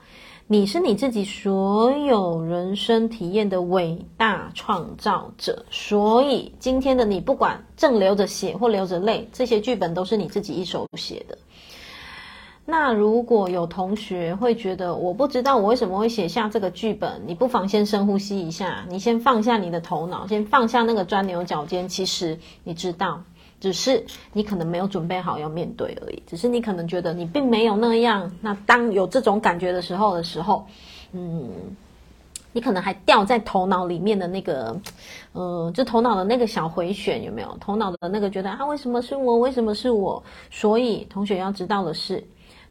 [0.47, 11.37] 你是你自己所有人生体验的伟大创造者，所以今天的你，不管正流着血或流着泪，这些剧本都是你自己一手写的。
[12.69, 21.87] 那如果有同学会觉得我不知道我为什么会写下这个剧本，你不妨先深呼吸一下，你先放下你的头脑，先放下那个钻牛角尖。
[21.87, 23.23] 其实你知道，
[23.61, 26.21] 只是你可能没有准备好要面对而已。
[26.27, 28.29] 只是你可能觉得你并没有那样。
[28.41, 30.67] 那当有这种感觉的时候的时候，
[31.13, 31.49] 嗯，
[32.51, 34.77] 你可能还掉在头脑里面的那个，
[35.31, 37.57] 呃，就头脑的那个小回旋有没有？
[37.61, 39.37] 头脑的那个觉得啊，为什么是我？
[39.39, 40.21] 为什么是我？
[40.51, 42.21] 所以同学要知道的是。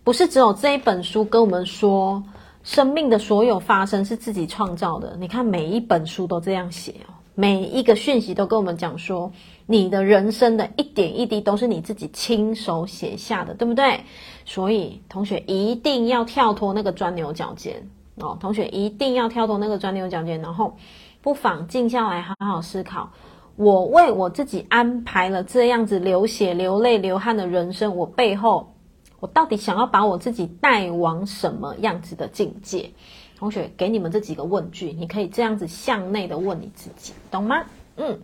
[0.06, 2.22] 不是只有这一本书跟我们说，
[2.62, 5.16] 生命的所有发生是自己创造的。
[5.18, 9.32] 你看每一本书都这样写哦，每一个讯息都跟我们讲说，
[9.66, 13.98] 你的人生的一点一滴都是你自己亲手写下的，对不对？
[14.44, 17.90] 所以同学一定要跳脱那个钻牛角尖
[18.20, 20.76] 哦，同学一定要跳脱那个钻牛角尖，然后
[21.20, 23.10] 不妨静下来好好思考，
[23.56, 28.72] 我为我自己安排了这样子流血、流泪、流汗的人生，我背后。
[29.20, 32.90] 我到底想要把我自己带往什么样子的境界？
[33.38, 37.64] 同学，给你们这几个问句，你可以这样子向内的问你自己，懂吗？
[37.96, 38.20] 嗯，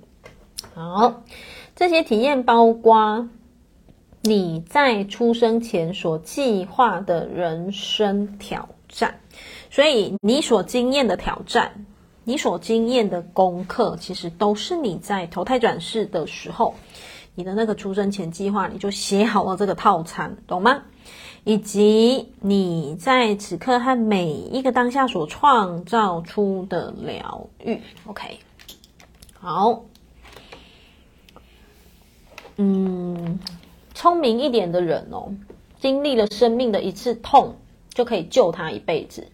[0.75, 1.23] 好，
[1.77, 3.29] 这些体验包括
[4.23, 9.21] 你在出生前所计划的人生挑战，
[9.71, 11.85] 所以你所经验的挑战，
[12.25, 16.75] 你所经验的功课，其实都是你在投胎转世的时候。
[17.35, 20.83] 你的那个出生前计划，你就写好了这个套餐，懂吗？
[21.45, 28.39] 以及你在此刻和每一个当下所创造出的疗愈，OK，
[29.41, 29.83] 好，
[32.57, 33.41] 嗯，
[33.95, 35.35] 聪明一点的人哦，
[35.81, 37.57] 经历了生命的一次痛，
[37.93, 39.29] 就可以救他一辈子。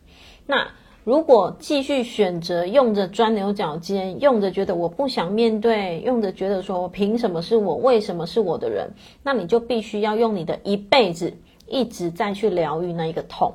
[0.46, 0.68] 那。
[1.08, 8.90] 如果继续选择用着钻牛角尖，用着觉得我不想面对，用着觉得说凭什么是我，为什么是我的人，
[9.22, 11.32] 那你就必须要用你的一辈子
[11.66, 13.54] 一直在去疗愈那一个痛，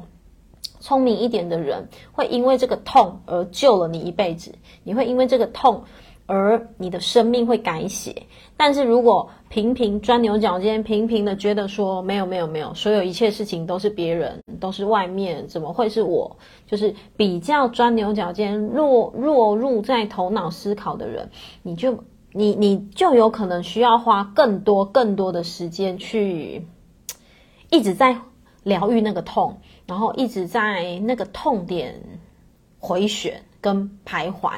[0.80, 5.84] 聪明一点的人会因为这个痛而救了你一辈子，你会因为这个痛
[6.26, 8.24] 而你的生命会改写。
[8.56, 16.38] 但是如果频频钻牛角尖，频频的觉得说没有没有没有，所有一切事情都是别人，都是外面，怎么会是我？
[16.68, 21.30] 就是比较钻牛角尖，落落入在头脑思考的人，
[21.62, 26.68] 你就你你就有可能需要花更多更多的时间去
[27.70, 28.18] 一直在
[28.64, 29.60] 疗愈那个痛。
[29.86, 32.02] 然后一直在那个痛点
[32.80, 34.52] 回旋跟徘徊，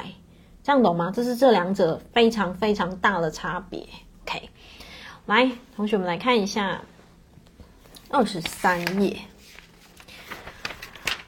[0.66, 1.12] 这样懂吗？
[1.14, 3.86] 这是这两者非常非常大的差别。
[4.24, 4.50] OK，
[5.26, 6.82] 来，同学们来看一下
[8.10, 9.16] 二十三页。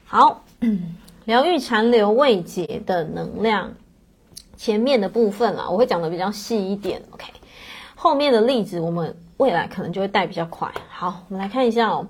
[0.03, 0.43] 好，
[1.23, 3.71] 疗愈残留未解的能量，
[4.57, 7.01] 前面的部分啊，我会讲的比较细一点。
[7.11, 7.25] OK，
[7.95, 10.69] 后面的例子我们未来可能就会带比较快。
[10.89, 12.05] 好，我们来看一下哦。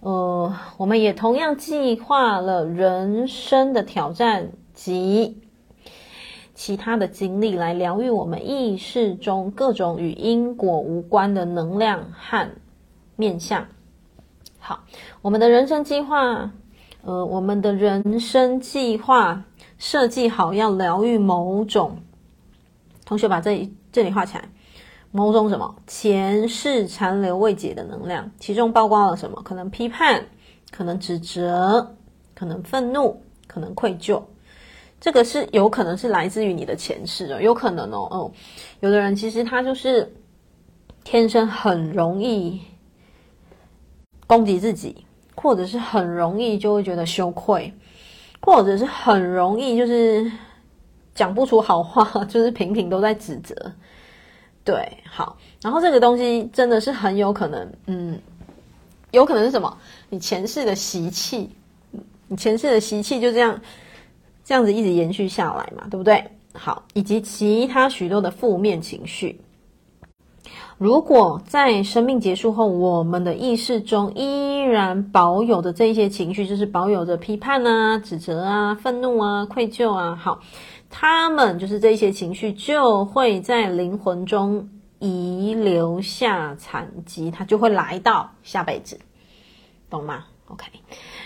[0.00, 5.47] 呃，我们也同样计划了人生的挑战及
[6.58, 12.50] 其他的经历，来疗愈我们意识中各种与因果无关的能量和
[13.14, 13.64] 面相。
[14.58, 14.80] 好，
[15.22, 16.50] 我们的人生计划，
[17.04, 19.44] 呃，我们的人生计划
[19.78, 21.96] 设计好要疗愈某种，
[23.06, 24.44] 同学把这里这里画起来。
[25.12, 29.40] 某种什么前世残留未解的能量，其中包括了什么？
[29.44, 30.26] 可能批判，
[30.72, 31.94] 可能指责，
[32.34, 34.20] 可能愤怒，可能愧疚。
[35.00, 38.08] 这个是有可能是来自于你的前世的，有可能哦。
[38.10, 38.32] 哦，
[38.80, 40.12] 有的人其实他就是
[41.04, 42.60] 天生很容易
[44.26, 47.72] 攻击自己，或者是很容易就会觉得羞愧，
[48.40, 50.30] 或者是很容易就是
[51.14, 53.54] 讲不出好话，就是频频都在指责。
[54.64, 58.20] 对，好，然后这个东西真的是很有可能，嗯，
[59.12, 59.78] 有可能是什么？
[60.10, 61.48] 你前世的习气，
[62.26, 63.58] 你前世的习气就这样，
[64.48, 66.24] 这样子一直延续下来嘛，对不对？
[66.54, 69.42] 好，以及其他许多的负面情绪，
[70.78, 80.40] 如果在生命结束后，我们的意识中依然保有的这些情绪，就是保有着批判啊、指责啊、愤怒啊、愧疚啊，好。
[80.88, 88.98] 他们就是这些情绪，就会在灵魂中遗留下残疾，它就会来到下辈子，
[89.90, 90.66] 懂吗？OK，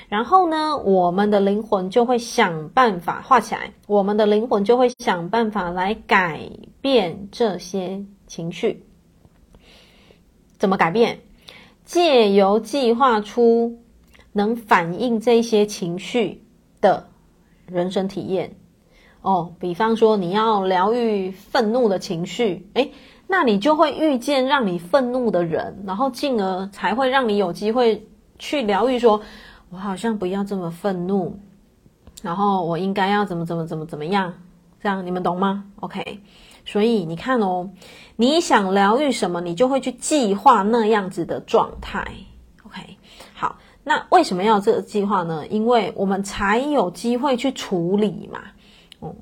[0.08, 6.50] 然后呢，我们的灵魂就会想办法画起来，我们的灵魂就会想办法来改
[6.80, 8.84] 变这些情绪。
[10.58, 11.20] 怎么改变？
[11.84, 13.80] 借由计划出
[14.32, 16.44] 能反映这些情绪
[16.80, 17.08] 的
[17.66, 18.54] 人生体验。
[19.20, 22.92] 哦，比方说你要疗愈愤怒的情绪，诶，
[23.26, 28.06] 那你就会遇见让你愤怒的人，然后进而才会让你有机会
[28.42, 29.22] 去疗愈说，
[29.70, 31.38] 我好像不要这么愤怒，
[32.22, 34.34] 然后我应该要怎么怎么怎么怎么样，
[34.82, 36.18] 这样你们懂吗？OK，
[36.64, 37.70] 所以你看哦，
[38.16, 42.04] 你想疗愈什么，你就会去计划那样子的状态。
[42.64, 42.98] OK，
[43.32, 45.46] 好，那为什么要这个计划呢？
[45.46, 48.40] 因为我们才有机会去处理嘛。
[49.00, 49.14] 嗯，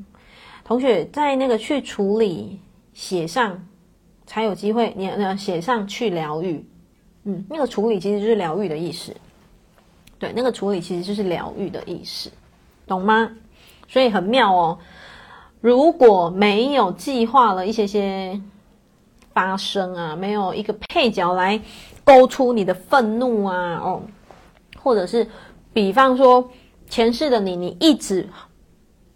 [0.65, 2.59] 同学在那个去处理
[2.95, 3.67] 写上，
[4.25, 4.95] 才有机会。
[4.97, 6.65] 你呃写上去疗愈，
[7.25, 9.15] 嗯，那个处理其实就是疗愈的意思。
[10.19, 12.31] 对，那个处理其实就是疗愈的意思，
[12.87, 13.31] 懂吗？
[13.89, 14.79] 所以很妙哦。
[15.61, 18.41] 如果没有计划了一些些
[19.33, 21.61] 发生啊，没有一个配角来
[22.05, 24.03] 勾出你的愤怒啊，哦，
[24.83, 25.27] 或者是
[25.73, 26.51] 比方说
[26.89, 28.29] 前世的你，你一直。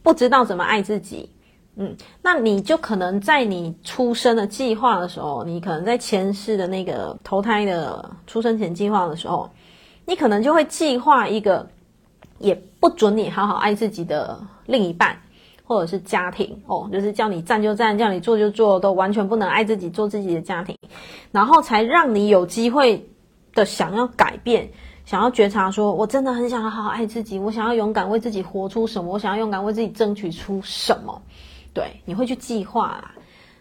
[0.03, 1.31] 不知道怎么爱自己，
[1.77, 9.51] 嗯，那你就可能在你出生的计划的时候，你可能在前世的那个投胎的出生前计划的时候，
[10.07, 11.69] 你可能就会计划一个
[12.39, 15.19] 也不准你好好爱自己的另一半，
[15.65, 20.77] 或者是家庭哦，就是叫你站就站，叫你坐就坐，都完全不能爱自己，做自己的家庭，
[21.33, 23.05] 然后才让你有机会
[23.53, 24.71] 的想要改变。
[25.05, 31.21] 想要觉察，说我真的很想要好好爱自己，我想要勇敢为自己活出什么，我想要勇敢为自己争取出什么。
[31.75, 33.15] 对，你会去计划啦，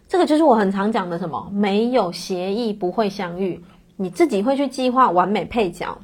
[0.08, 3.62] 这个就是我很常讲的什么，没有协议不会相遇，
[3.98, 5.98] 你自己会去计划完美配角。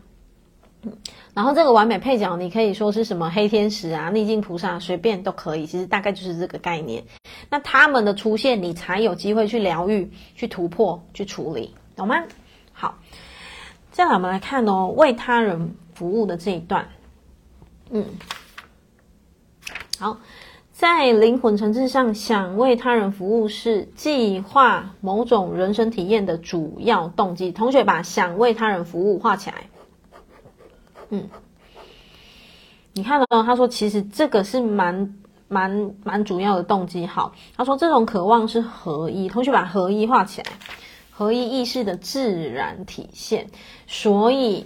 [1.34, 7.04] 然后这个完美配角，你可以说是什么黑天使啊、逆境菩萨，随便都可以，其实大概就是这个概念。
[7.50, 12.24] 那他们的出现，你才有机会去疗愈、去突破、去处理，懂吗？
[12.74, 12.98] 好。
[13.92, 16.88] 接下来我们来看哦，为他人服务的这一段，
[17.90, 18.06] 嗯，
[20.00, 20.18] 好，
[20.80, 27.52] 在灵魂层次上，想为他人服务是计划某种人生体验的主要动机。
[27.52, 29.56] 同学把想为他人服务画起来，
[31.10, 31.28] 嗯，
[32.94, 35.16] 你看到他说，其实这个是蛮
[35.50, 37.06] 蛮蛮主要的动机。
[37.06, 40.48] 好，他说这种渴望是合一，同学把合一画起来，
[41.12, 43.48] 合一意识的自然体现。
[43.86, 44.66] 所以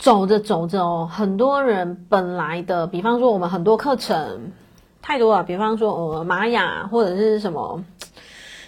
[0.00, 4.50] 走着走着哦，很多人本来的，比方说我们很多课程
[5.00, 7.84] 太多了，比方说呃玛雅或者是什么。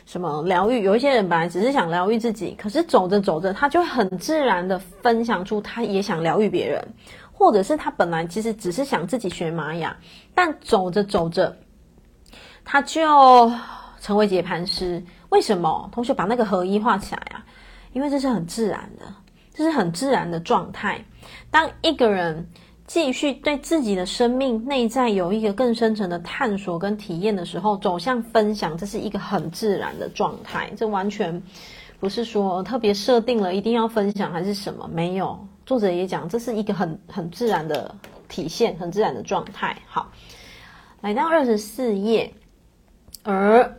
[0.05, 0.83] 什么疗愈？
[0.83, 6.87] 有一些人本来只是想疗愈自己，可是走着走着，他就很自然的分享出他也想疗愈别人，
[7.33, 9.97] 或者是他本来其实只是想自己学玛雅，
[10.35, 11.57] 但走着走着，
[12.62, 13.51] 他就
[14.01, 15.03] 成为解盘师。
[15.30, 15.89] 为什么？
[15.93, 17.43] 同学把那个合一画起来啊，
[17.95, 19.07] 因为这是很自然的，
[19.55, 21.05] 这是很自然的状态。
[21.50, 22.48] 当一个人。
[22.84, 30.70] 继续对自己的生命内在有一个更深层的探索跟体验的时候，走向分享，这是一个很自然的状态。
[30.76, 31.42] 这完全
[31.98, 35.38] 不是说特别设定了一定要分享还是什么，没有。
[35.64, 37.94] 作者也讲，这是一个很很自然的
[38.28, 39.74] 体现，很自然的状态。
[39.86, 40.12] 好，
[41.00, 42.34] 来到二十四页，
[43.22, 43.78] 而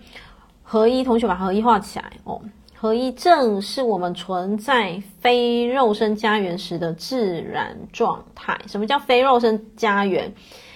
[0.64, 2.42] 合一，同学把合一画起来哦。
[2.84, 8.60] 合一正是我们存在非肉身家园时的自然状态。
[8.68, 10.30] 什么叫非肉身家园？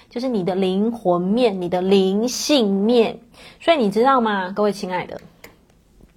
[0.09, 3.19] 就是你的灵魂面，你的灵性面。
[3.59, 5.19] 所以你知道吗，各位亲爱的，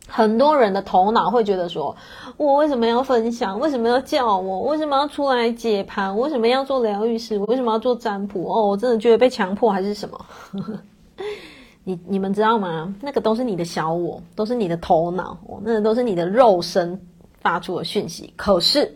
[0.07, 1.97] 很多人的头脑会觉得说：
[2.37, 3.59] 我为什么要分享？
[3.59, 4.61] 为什么要叫我？
[4.69, 6.17] 为什么要出来解盘？
[6.17, 7.37] 为什么要做疗愈师？
[7.37, 8.49] 我为什么要做占卜？
[8.49, 10.25] 哦，我真的觉得被强迫还是什么？
[11.83, 12.95] 你你们知道吗？
[13.01, 17.01] 那个都是你的小我，都是你的头脑，哦，那个都是你的肉身
[17.41, 18.33] 发出的讯息。
[18.37, 18.95] 可是，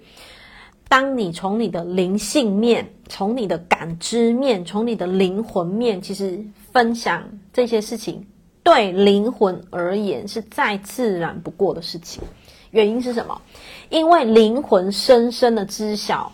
[0.88, 7.22] 当你从你的灵性面、从你的感知面、从你的灵魂面，其实分享
[7.52, 8.24] 这些事情，
[8.62, 12.22] 对灵魂而言是再自然不过的事情。
[12.70, 13.40] 原因是什么？
[13.88, 16.30] 因为灵魂深深的知晓，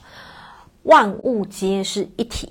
[0.82, 2.51] 万物皆是一体。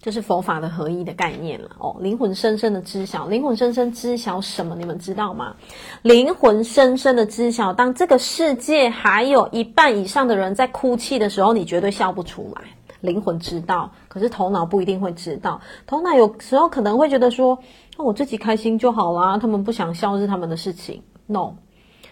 [0.00, 4.76] 就是佛法的合一的概念了哦，灵魂深深的知晓，灵魂深深知晓什么？
[4.76, 5.56] 你们知道吗？
[6.02, 12.62] 灵魂深深的知晓，当这个世界还有一半以上的人在哭泣的时候，你绝对笑不出来。
[13.00, 15.60] 灵魂知道，可是头脑不一定会知道。
[15.86, 17.58] 头脑有时候可能会觉得说，
[17.96, 21.02] 那我自己开心就好啦，他们不想笑是他们的事情。
[21.26, 21.54] No，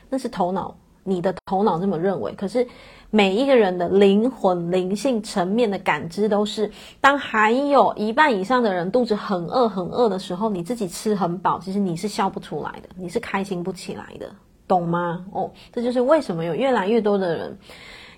[0.08, 0.76] 那是头脑，
[1.06, 2.66] 你的头脑这么认为，可是。
[3.08, 14.28] 每一个人的灵魂、灵性层面的感知都是，当还有一半以上的人肚子很饿、很饿的时候，你自己吃很饱，其实你是笑不出来的，你是开心不起来的，
[14.66, 15.24] 懂吗？
[15.30, 17.58] 哦，这就是为什么有越来越多的人，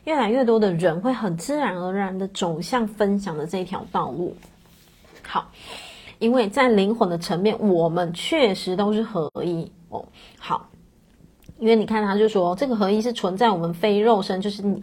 [0.04, 4.34] 越来越多的人会很自然而然的走向分享的这条道路。
[5.22, 5.50] 好，
[6.18, 10.06] 因为在灵魂的层面，我们确实都是合一哦。
[10.38, 10.67] 好。
[11.58, 14.82] 因为你看，他就说这个合一是存在我们非肉身，就是你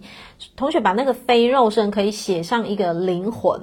[0.56, 3.60] 同学把那个非肉身可以写上一个灵魂、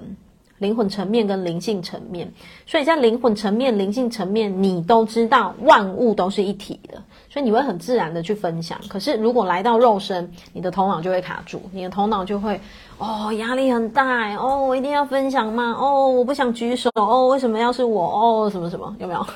[0.59, 2.33] 灵魂层面跟灵性层面，
[2.67, 8.81] 所以在灵魂层面、灵性层面，你都知道万物都是一体的，所以你会很自然的去分享。
[8.89, 12.59] 可是如果来到肉身，你的头脑就会卡住，你的头脑就会
[12.99, 15.77] 哦，压力很大哦，我一定要分享吗？
[15.79, 18.51] 哦，我不想举手哦，为什么要是我哦？
[18.51, 19.27] 什么什么有没有？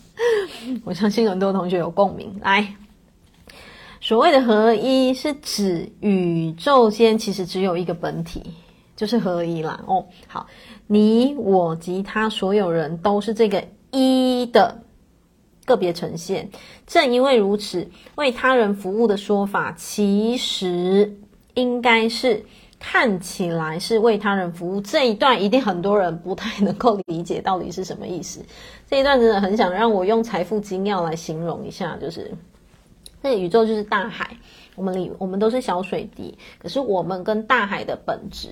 [0.84, 2.66] 我相信很多同学有共鸣，来。
[4.06, 8.40] 所谓的合一，是指宇宙间其实只有一个本体，
[8.94, 9.82] 就是合一啦。
[9.88, 10.46] 哦，好，
[10.86, 14.80] 你我及他所有人都是这个一的
[15.64, 16.48] 个别呈现。
[16.86, 21.18] 正因为如此，为他人服务的说法，其实
[21.54, 22.44] 应该是
[22.78, 24.80] 看起来是为他人服务。
[24.80, 28.40] 这一段一定很多人不太能够理解到底是什么意思。
[28.88, 32.30] 这一段真的很想让我用财富精要来形容一下，就是。
[33.22, 34.36] 那宇宙就是大海，
[34.74, 38.50] 我们里我们都是小水滴，可是我们跟大海的本质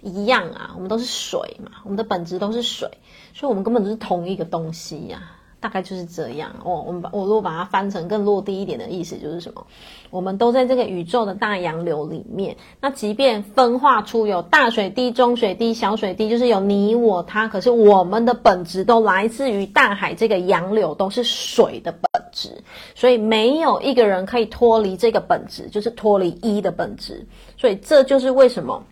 [0.00, 2.88] 一样啊，我们都是水嘛，我们的本质都是水，
[3.34, 5.22] 所以我们根本就是同一个东西呀、
[5.60, 6.84] 大概就是这样哦。
[6.86, 9.66] 我们把我如果把它翻成更落地一点的意思，就是什么？
[10.10, 12.56] 我们都在这个宇宙的大洋流里面。
[12.80, 22.50] 那即便分化出有大水滴、中水滴、小水滴，就是有你我他，可是我们的本质都来自于大海这个洋流，都是水的本质。
[22.94, 27.24] 所以没有一个人可以脱离这个本质，就是脱离一的本质。
[27.56, 28.82] 所以这就是为什么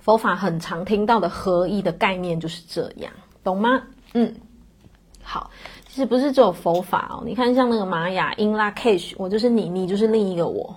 [0.00, 3.12] 佛法很常听到的合一的概念就是这样，
[3.44, 3.82] 懂吗？
[4.14, 4.34] 嗯。
[5.28, 5.50] 好，
[5.88, 7.24] 其实不是只有佛法哦。
[7.26, 10.72] 你看，像那个玛雅因拉凯什，我就是你，你就是另一个我，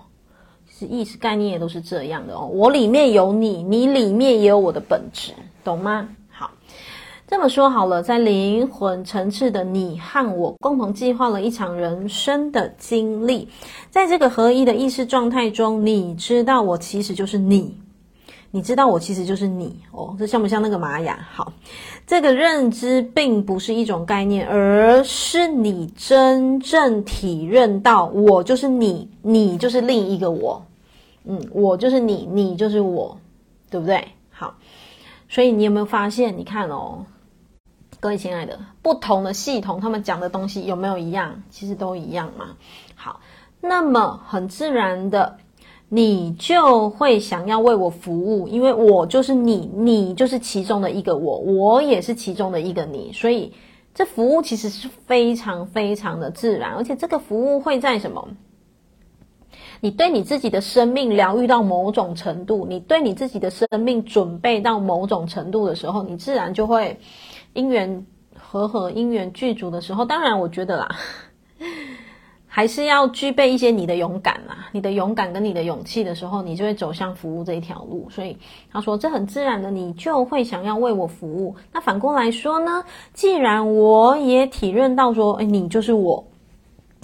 [0.67, 2.47] 其实意思概念也都是这样的哦。
[2.47, 6.09] 我里面有你，你里面也有我的本质，懂吗？
[7.29, 13.47] 这么说好了，在灵魂层次的你和我共同计划了一场人生的经历，
[13.91, 17.77] 在这个合一的意识状态中，你知道我其实就是你。
[18.49, 21.19] 你知道我其实就是你哦，这像不像那个玛雅？
[21.31, 21.53] 好，
[22.07, 30.65] 这个认知并不是一种概念，而是你真正体认到我就是你，你就是另一个我，
[31.25, 33.15] 嗯，我就是你，你就是我，
[33.69, 34.03] 对不对？
[34.31, 34.55] 好，
[35.29, 36.35] 所以你有没有发现？
[36.35, 37.05] 你看哦，
[38.01, 41.43] 各位亲爱的，不同的系统他们讲的东西有没有一样？
[41.49, 42.55] 其实都一样嘛。
[42.95, 43.19] 好，
[43.59, 45.37] 那么很自然的。
[45.91, 53.53] 你就会想要为我服务，因为我就是你，你就是其中的一个我，我也是其中的一个你，所以
[53.95, 58.27] 这服务其实是非常非常的自然，而且这个服务会在什么？
[59.81, 66.99] 你对你自己的生命疗愈到某种程度，你对你自己的生命准备到某种程度的时候，你自然就会
[67.53, 68.05] 因缘
[68.37, 70.95] 和合，因缘具足的时候，当然我觉得啦。
[72.51, 78.09] 还是要具备一些你的勇敢啦，你的勇敢跟你的勇气的时候，你就会走向服务这一条路。
[78.09, 78.35] 所以
[78.71, 81.55] 他说，这很自然的，你就会想要为我服务。
[81.71, 82.83] 那反过来说呢？
[83.13, 86.25] 既然我也体认到说，诶，你就是我，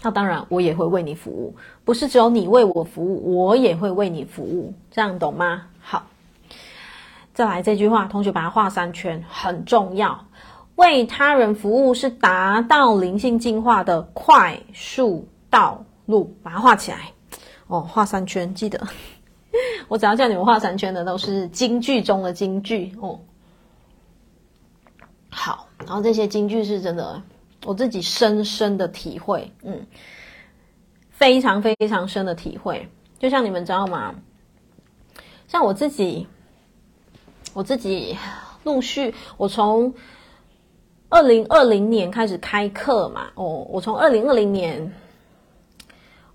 [0.02, 1.56] 那当然我也会为你服务。
[1.86, 4.74] 不是只有你为我服务，我也会为你服务。
[4.90, 5.68] 这样懂吗？
[5.80, 6.08] 好，
[7.36, 10.26] 再来这句话，同学把它画三圈，很重要。
[10.76, 17.12] 为他人服务是达到灵性进化的快速道路，把它画起来
[17.68, 18.88] 哦，画三圈，记得
[19.88, 23.20] 我只要叫你们画三圈的都是金句中的金句哦。
[25.30, 27.22] 好，然后这些金句是真的，
[27.66, 29.86] 我自己深深的体会，嗯，
[31.10, 32.90] 非常非常深的体会。
[33.18, 34.16] 就像你们知道吗？
[35.48, 36.28] 像我自己，
[37.54, 38.18] 我自己
[38.64, 39.94] 陆续，我从
[41.10, 44.94] 二零二零年开始开课嘛，哦，我从二零二零年。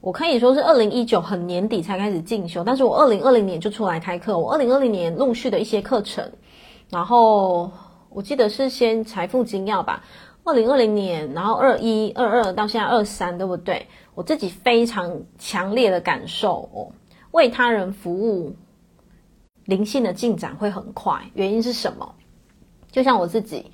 [0.03, 4.39] 我可以说是二零一九很年底才开始进修，但是我二零二零年就出来开课。
[4.39, 6.33] 我二零二零年陆续的一些课程，
[6.89, 7.71] 然后
[8.09, 10.03] 我记得是先财富精要吧，
[10.43, 13.87] 二零二零年，然后二一、二二到现在二三，对不对？
[14.15, 16.93] 我自己非常强烈的感受哦，
[17.33, 18.57] 为他人服务，
[19.67, 21.21] 灵性的进展会很快。
[21.35, 22.15] 原因是什么？
[22.91, 23.71] 就像我自己，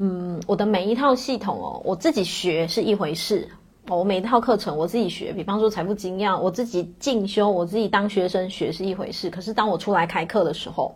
[0.00, 3.48] 嗯，我的每一套系统哦，我自己学是一回事。
[3.88, 9.28] 我每一套课程我自己学，比方说财富精要，我自己进修，我自己当学生学是一回事。
[9.28, 10.94] 可是当我出来开课的时候，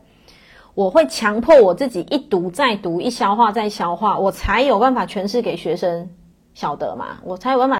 [0.74, 6.11] 我会强迫我自己一读再读，一消化再消化，我才有办法诠释给学生
[6.55, 7.78] 晓得嘛，我才有办法。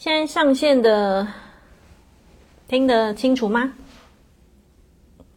[0.00, 1.28] 现在上线的
[2.66, 3.74] 听得清楚吗？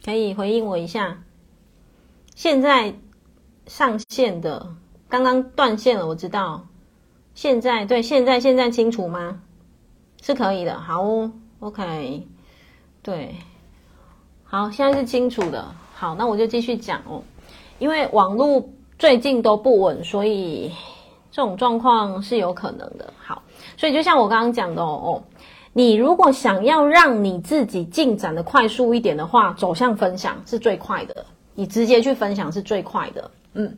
[0.04, 1.22] 可以回应我一下。
[2.34, 2.92] 现在
[3.68, 4.74] 上线的，
[5.08, 6.66] 刚刚断线了，我知道。
[7.32, 9.40] 现在对，现在现在清楚吗？
[10.20, 10.80] 是可以的。
[10.80, 11.30] 好哦
[11.60, 12.26] ，OK，
[13.04, 13.36] 对，
[14.42, 15.72] 好，现在是清楚的。
[15.94, 17.22] 好，那我就继续讲哦。
[17.78, 18.68] 因为网络
[18.98, 20.72] 最近都不稳，所以
[21.30, 23.12] 这种状况是有可能的。
[23.16, 23.41] 好。
[23.76, 25.22] 所以就像我刚刚讲的哦，
[25.72, 31.24] 你如果想要让你自己进展的快速一点的话，走向分享是最快的。
[31.54, 33.30] 你直接去分享是最快的。
[33.54, 33.76] 嗯，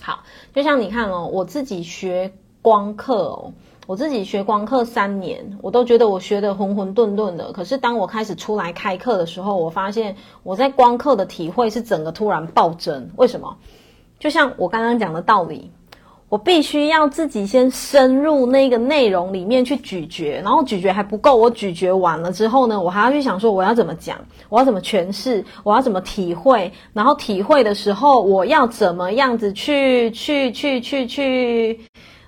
[0.00, 0.20] 好，
[0.54, 2.32] 就像你看哦，我自己学
[2.62, 3.52] 光课哦，
[3.86, 7.52] 我自己学光课三年，我都觉得我学得浑浑沌沌的。
[7.52, 13.10] 可是当我开始出来开课的时候，我发现我在光课的体会是整个突然暴增。
[13.16, 13.56] 为什么？
[14.18, 15.70] 就像我刚刚讲的道理。
[16.34, 24.18] 我必须要自己先深入那个内容里面去咀嚼，然后咀嚼还不够，我咀嚼完了之后呢，我还要去想说我要怎么讲，
[24.48, 31.78] 我要怎么诠释，我要怎么体会，然后体会的时候我要怎么样子去去去去去，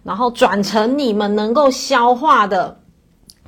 [0.05, 2.79] 然后转成你们能够消化的，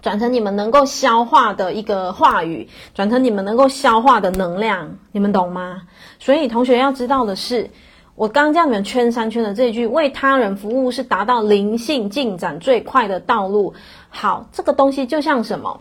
[0.02, 5.82] 转成你们能够消化的一个话语，转成你们能够消化的能量，你们懂吗？
[6.18, 7.70] 所以同学要知道的是。
[8.18, 13.72] 我刚刚叫你们圈三圈的这句“为他人服务是达到灵性进展最快的道路”。
[14.10, 15.80] 好，这个东西就像什么？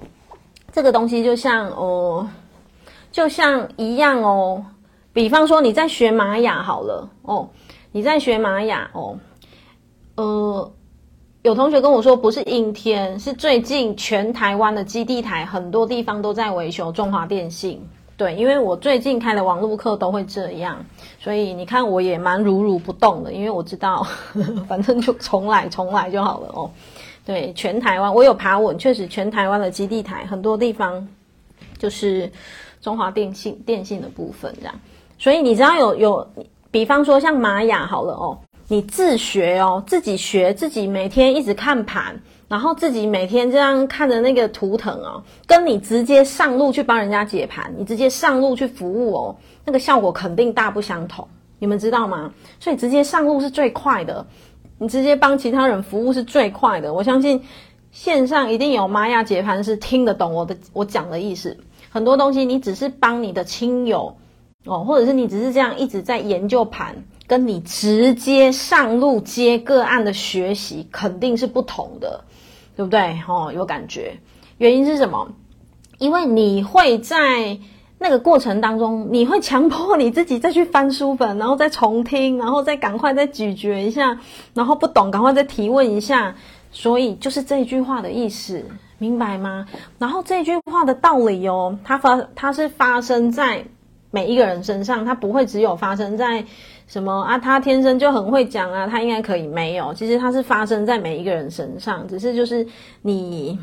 [0.72, 2.30] 这个东西就像哦，
[3.12, 4.64] 就像一样哦。
[5.14, 7.50] 比方说你在学玛雅好了哦，
[7.92, 9.18] 你在学玛雅哦，
[10.14, 10.72] 呃，
[11.42, 16.92] 有同学跟我说，不是阴天，是最近全台湾的基地台很多地方都在维修。
[16.92, 17.84] 中华电信，
[18.18, 20.84] 对，因为我最近开的网络课都会这样，
[21.20, 24.06] 所以你看我也蛮如如不动的，因为我知道，
[24.68, 26.72] 反正就重来重来就好了哦。
[27.24, 31.08] 对，全台湾我有爬稳，确实全台湾的基地台很多地方
[31.78, 32.32] 就是
[32.82, 34.74] 中华电信电信的部分这样，
[35.20, 36.28] 所以你知道有有，
[36.72, 38.38] 比方说像玛雅好了哦。
[38.70, 49.36] 你自学哦，自己学，自己每天一直看盘，然后自己每天这样看着那个图腾哦，跟你直接上路去帮人家解盘，你直接上路去服务哦，
[49.66, 51.28] 那个效果肯定大不相同，
[51.60, 52.32] 你们知道吗？
[52.60, 54.26] 所以直接上路是最快的，
[54.78, 56.94] 你直接帮其他人服务是最快的。
[56.94, 57.44] 我相信
[57.92, 61.58] 线上一定有玛雅解盘是听得懂我的我讲的意思，
[61.90, 64.16] 很多东西你只是帮你的亲友
[64.66, 66.96] 哦，或者是你只是这样一直在研究盘。
[67.28, 72.24] 跟你直接上路接个案的学习肯定是不同的，
[72.78, 73.20] 对不对？
[73.28, 74.20] 哦，有感觉。
[74.60, 75.30] 原因是什么？
[75.98, 77.58] 因为你会在
[77.98, 84.20] 那个过程当中，你会强迫你自己再去翻书本，然后再重听，然后再赶快再咀嚼一下，
[84.54, 86.36] 然后不懂赶快再提问一下。
[86.72, 88.64] 所以就是这句话的意思，
[89.00, 89.68] 明白吗？
[89.98, 93.66] 然后这句话的道理哦，它发它是发生在
[94.12, 96.46] 每一个人身上，它不会只有发生在。
[96.88, 97.38] 什么啊？
[97.38, 99.94] 他天生就很会讲啊，他应该可以没有。
[99.94, 102.66] 其实他是发生在每一个人身上，只是就是
[103.02, 103.60] 你，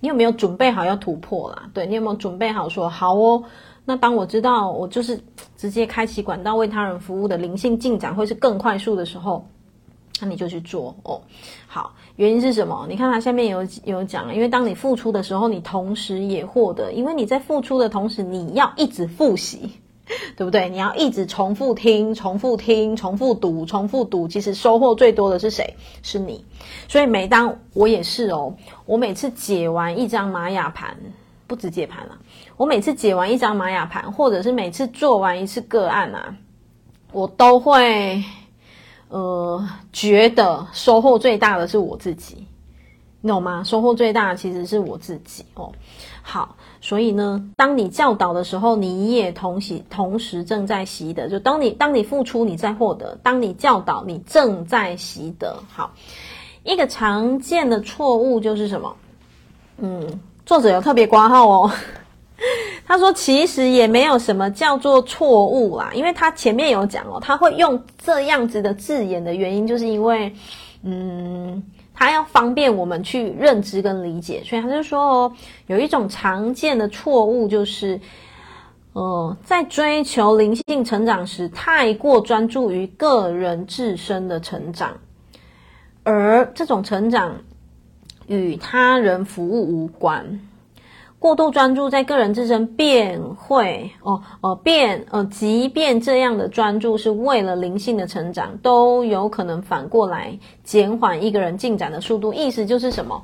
[0.00, 1.68] 你有没有准备好要突破啦？
[1.74, 3.44] 对，你有没有准备好说好哦？
[3.84, 5.20] 那当我知道我就是
[5.56, 9.46] 直接开启管道为他人服务的灵性进展会是更快速的时候，
[10.20, 11.20] 那你就去做哦。
[11.66, 12.86] 好，原因是什么？
[12.88, 19.72] 你看他下面有有讲，因为当你付出的时候，你同时也获得，因为你在付出的同时，你要一直复习。
[20.36, 20.68] 对不对？
[20.68, 25.74] 你要一直重复听、重复听、重复读、重复读，其实收获最多的是谁？
[26.02, 26.44] 是你。
[26.88, 30.96] 所以每当我也是哦，我每次解完一张玛雅盘，
[31.46, 32.18] 不止解盘了，
[32.56, 36.36] 我每次解完一张玛雅盘，或者是每次做完一次个案啊，
[37.12, 38.22] 我都会
[39.08, 42.46] 呃觉得收获最大的是我自己，
[43.22, 43.62] 你懂吗？
[43.64, 45.72] 收获最大其实是我自己哦。
[46.20, 46.54] 好。
[46.84, 51.28] 所以呢，当你教导的时候，你也同时同时正在习得。
[51.28, 55.56] 就当你当你付出，你在获得；当你教导，你正在习得。
[55.72, 55.92] 好，
[56.64, 58.96] 一个常见的错误就是什么？
[59.78, 61.70] 嗯，作者有特别括号哦。
[62.84, 70.34] 他说，其实也没有什么叫做错误啦，因为他前面有讲哦，他会用这样子的字眼的原因，就是因为，
[70.82, 71.62] 嗯。
[71.94, 75.32] 他要方便我们去认知跟理解，所以他就说哦，
[75.66, 78.00] 有一种常见的错误就是，
[78.92, 84.96] 呃，在追求灵性成长时，太过专注于个人自身的成长，
[86.02, 87.36] 而这种成长
[88.26, 90.40] 与他人服务无关。
[91.22, 102.34] 过度专注在个人自身便会哦哦变呃，即便这样的专注是为了灵性的成长，都有可能反过来减缓一个人进展的速度。
[102.34, 103.22] 意思就是什么？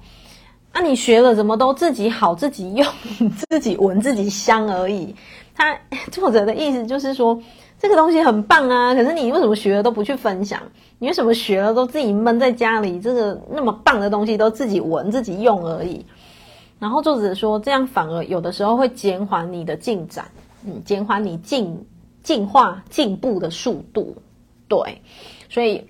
[0.71, 2.87] 啊，你学了怎么都自己好、自己用、
[3.51, 5.13] 自己闻、自己香而已。
[5.57, 5.77] 他
[6.13, 7.37] 作者的意思就是说，
[7.81, 10.63] 这个东西很棒啊，可是你为什么学了都不去分享？
[11.01, 13.01] 你为什么学了都自己闷在家里？
[13.01, 16.07] 这个那么棒的东西都自己闻、自己用而已。
[16.79, 20.27] 然后作者说，这样反而有的时候会减缓你的进展，
[20.65, 21.87] 嗯，减缓你进
[22.23, 24.17] 进化进步的速度，
[24.69, 25.01] 对，
[25.49, 25.85] 所以。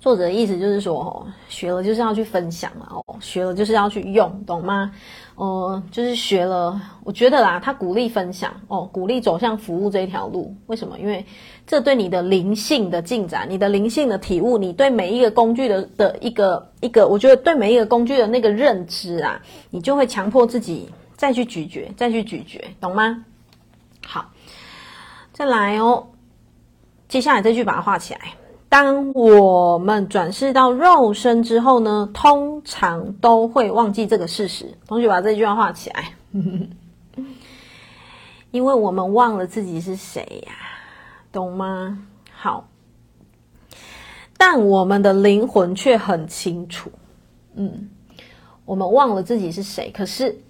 [0.00, 4.92] 作者的意思就是说，哦，学了就是要去分享嘛，哦，学了就是要去用，懂吗？
[5.34, 10.54] 呃，就是学了，我觉得啦，他鼓励分享，哦，鼓励走向服务这一条路。
[10.68, 10.96] 为什么？
[11.00, 11.26] 因为
[11.68, 23.22] 这对你的灵性的进展、你的灵性的体悟、你对每一个工具的的一个一个，我觉得对每一个工具的那个认知啊，你就会强迫自己再去咀嚼，再去咀嚼，懂吗？
[24.06, 24.30] 好，
[25.34, 26.06] 再来哦，
[27.06, 28.20] 接下来这句把它画起来。
[28.70, 34.74] 当我们转世到肉身之后呢，通常都会忘记这个事实。
[34.86, 36.14] 同学把这句话画起来，
[38.52, 40.52] 因为我们忘了自己是谁呀，
[41.38, 42.04] 懂吗？
[42.32, 42.66] 好，
[44.36, 46.90] 但我们的灵魂却很清楚。
[47.54, 47.90] 嗯，
[48.64, 50.40] 我们忘了自己是谁，可是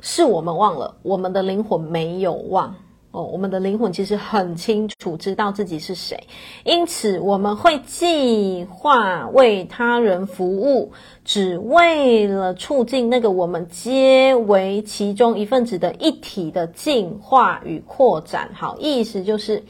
[0.00, 2.74] 是我们忘了，我们的灵魂没有忘。
[3.10, 6.24] 哦，我们的灵魂其实很清楚知道自己是谁，
[6.62, 10.92] 因此我们会计划为他人服务，
[11.24, 18.50] 只为了促进那个我们皆为其中一份子的一体的进化与扩展。
[18.52, 19.64] 好，意思就是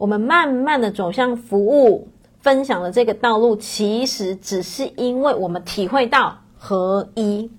[0.00, 7.50] 我们慢慢的走向服务、分享的这个道路，其实只是因为我们体会到合一，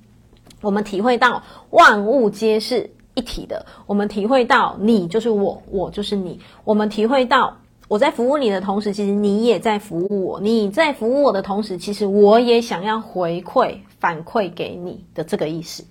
[0.59, 7.55] 我们体会到万物皆是一体的，我们体会到你就是我，我就是你，我们体会到
[7.87, 15.85] 我在服务你的同时，其实你也在服务我，你在服务我的同时，其实我也想要回馈反馈给你的这个意思，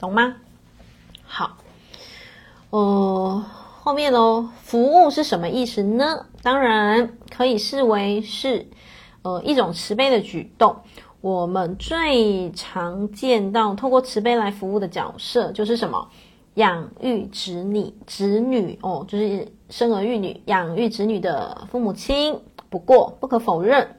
[0.00, 0.34] 懂吗？
[1.22, 1.58] 好，
[2.70, 3.44] 呃。
[3.84, 6.26] 后面喽，服务是什么意思呢？
[6.40, 8.68] 当然可以视为是，
[9.22, 10.76] 呃，一种慈悲的举动。
[11.20, 16.08] 我们最常见到透过慈悲来服务的角色，就是什么？
[16.54, 22.38] 养育子女，子女哦，就是生儿育女、养育子女的父母亲。
[22.70, 23.96] 不过不可否认，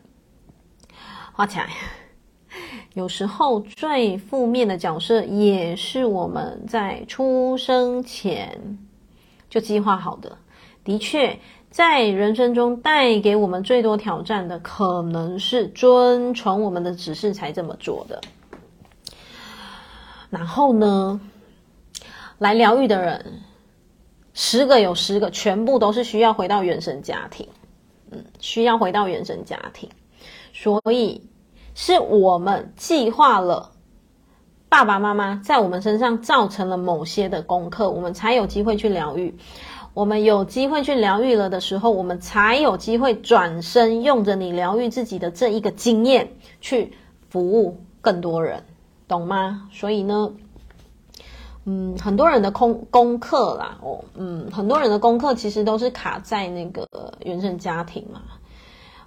[1.34, 1.68] 画起来，
[2.94, 8.78] 有时候最负面的角色，也是我们在出生前。
[9.54, 10.36] 就计划好的，
[10.84, 11.38] 的确，
[11.70, 18.20] 在人生中带给我们最多挑战的，可能是遵从我们的指示才这么做的。
[20.32, 21.22] 然后呢，
[22.40, 23.44] 来疗愈的人，
[24.34, 27.48] 十个有十个，全部都是需要回到原生家庭，
[28.10, 29.88] 嗯，需要回到原生家庭，
[30.52, 31.30] 所以
[31.76, 33.70] 是我们计划了。
[34.74, 39.36] 爸爸妈妈在我们身上造成了某些的功课，我们才有机会去疗愈。
[39.94, 46.92] 我们有机会去疗愈了的时候，我们才有机会转身，用着你疗愈自己的这一个经验去
[47.30, 48.64] 服务更多人，
[49.08, 49.70] 懂吗？
[49.72, 50.32] 所以呢，
[51.66, 56.88] 嗯，很多人的功功课啦，哦，嗯，很多人的功课其实都是卡在那个
[57.24, 58.24] 原生家庭嘛。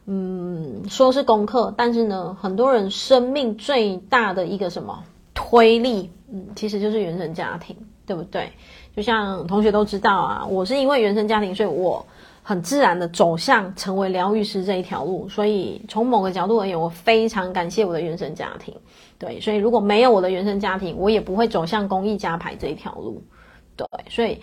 [0.05, 5.03] 嗯，说是功课，但是呢，很多人生命最大的一个什么？
[5.37, 8.51] 推力，嗯，其实就是原生家庭，对不对？
[8.97, 12.05] 就像同学都知道啊，我是因为原生家庭，所以我
[12.43, 15.29] 很自然的走向成为疗愈师这一条路。
[15.29, 18.75] 所以从某个角度而言，我非常感谢我的原生家庭。
[19.19, 23.23] 对，所以如果没有我的原生家庭，我也不会走向公益家牌这一条路。
[23.77, 24.41] 对，所以。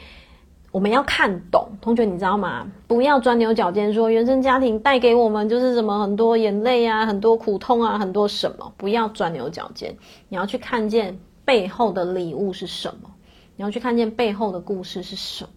[0.73, 2.65] 我们要看懂，同学，你知道吗？
[2.87, 8.73] 不要钻牛角尖，说原生家庭带给我们就是什么很多眼泪啊，很多苦痛啊，很多什么？
[8.75, 9.95] 不要钻牛角尖，
[10.29, 13.11] 你要去看见背后的礼物是什么，
[13.55, 15.49] 你要去看见背后的故事是什么。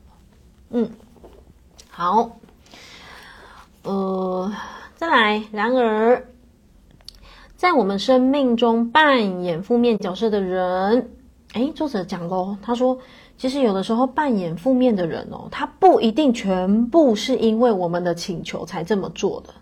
[0.68, 0.90] 嗯，
[1.88, 2.32] 好，
[3.84, 4.52] 呃，
[4.96, 5.42] 再来。
[5.50, 6.26] 然而，
[7.56, 11.08] 在我们生命中扮演负面角色的人，
[11.54, 12.98] 诶，作者讲喽，他说。
[13.38, 19.52] 其实有的时候扮演负面的人哦，他不一定全部是因为我们的请求才这么做的。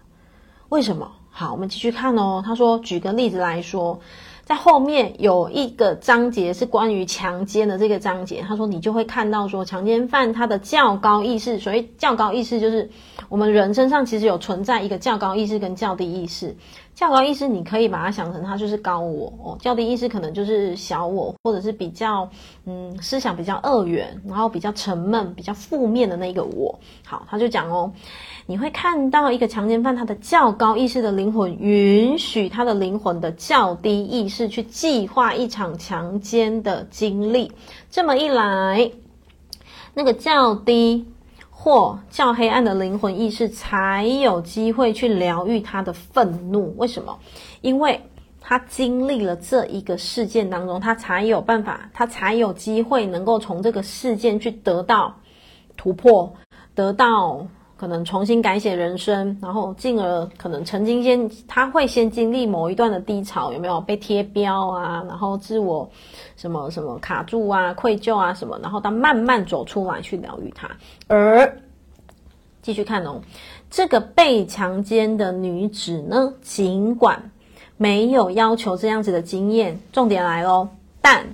[0.69, 1.11] 为什么？
[1.31, 2.41] 好，我们继续看哦。
[2.45, 3.99] 他说，举个例子来说，
[4.45, 8.45] 在后面有一个章节是关于强奸的这个章节。
[8.47, 12.91] 他说，你就会看到说，强奸犯他的较高意识，所谓较高意识就是
[13.29, 16.57] 我们人身上其实有存在一个较高意识跟较低意识。
[16.95, 22.29] 较高意识，你可以把它想成它就是高我哦；较低意识可能就是小我，或者是比较
[22.67, 26.79] 嗯思想比较二元，然后比较沉闷、比较负面的那个我。
[27.05, 27.91] 好，他就讲哦，
[28.47, 37.53] 你会看到一个强奸犯，他的较高意识的灵魂允许他的灵魂的较低意识识去计划一场强奸的经历。
[37.91, 38.91] 这么一来，
[39.95, 41.07] 那个较低。
[41.57, 46.77] 或较黑暗的灵魂意识才有机会去疗愈他的愤怒。
[46.77, 47.19] 为什么？
[47.63, 48.03] 因为
[48.39, 55.15] 他经历了这一个事件当中，他才有办法，他才有机会能够从这个事件去得到
[55.75, 56.35] 突破，
[56.75, 57.47] 得到
[57.77, 65.05] 可能重新改写人生，然后进而可能曾经先他会先经历某一段的低潮，有没有被贴标啊？
[65.09, 65.89] 然后自我
[66.37, 70.71] 什么什么卡住啊、愧疚啊什么，然后他慢慢走出来去疗愈他，
[71.09, 71.61] 而。
[72.63, 73.21] 继续看哦，
[73.69, 77.31] 这个被强奸的女子呢，尽管
[77.77, 80.67] 没有要求这样子的经验，重点来喽，
[81.03, 81.27] 但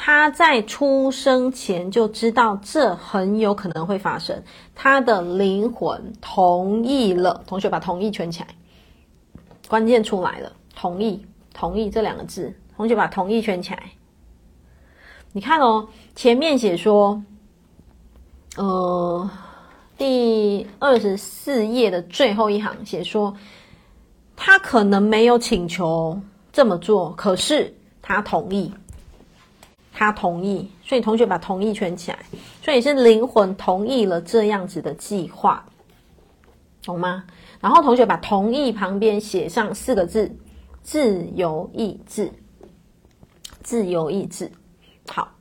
[0.00, 4.44] 他在出生前就知道这很有可能会发生，
[4.76, 7.42] 他的灵魂同意了。
[7.48, 8.46] 同学把同意圈起来，
[9.66, 13.90] 关键出来了，同意，同意这两个字，同学把同意圈起来。
[15.32, 17.24] 你看哦，前面写说，
[18.56, 19.28] 呃。
[19.98, 23.34] 第二十四页的最后一行写说，
[24.36, 26.20] 他可能没有请求
[26.52, 28.72] 这么做，可是他同意，
[29.98, 32.18] 他同意，所以同学把同意圈起来，
[32.62, 35.64] 所以是灵魂同意了这样子的计划，
[36.84, 37.24] 懂吗？
[37.60, 40.30] 然后同学把同意旁边写上四个字：
[40.84, 42.32] 自由意志，
[43.64, 44.52] 自由意志。
[45.08, 45.32] 好。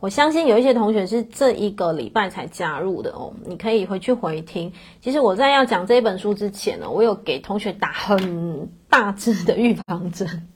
[0.00, 4.72] 我相信有一些同学是这一个礼拜才加入的哦，你可以回去回听。
[5.00, 10.48] 其实我在要讲这本书之前呢，我有给同学打很大致的预防针，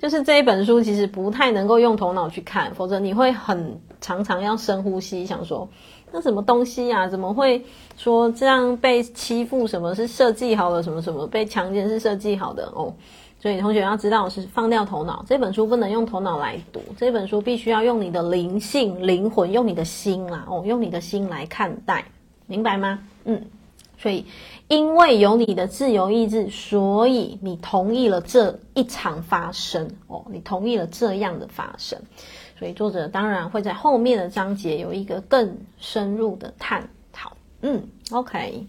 [0.00, 5.68] 就是这一本书其实不太能够用头脑去看，否则你会很常常要深呼吸，想说。
[6.12, 7.08] 那什么东西呀、啊？
[7.08, 7.62] 怎么会
[7.96, 9.66] 说这样被欺负？
[9.66, 10.80] 什么是设计好的？
[10.80, 12.72] 什么什么被强奸是设计好的？
[12.74, 12.94] 哦，
[13.40, 22.04] 所以同学要知道是放掉头脑，这本书不能用头脑来读，这本书必须要用你的灵性、灵魂，用你的心啦，哦，用你的心来看待，
[22.46, 23.00] 明白吗？
[23.24, 23.42] 嗯，
[23.98, 24.26] 所以
[24.68, 31.98] 因为有你的自由意志，所以你同意了这一场发生哦，你同意了这样的发生。
[32.58, 37.32] 所以作者当然会在后面的章节有一个更深入的探讨。
[37.60, 38.66] 嗯，OK，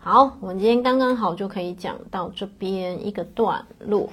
[0.00, 4.08] 好，我们今天刚刚好就可以讲到这边一个段落。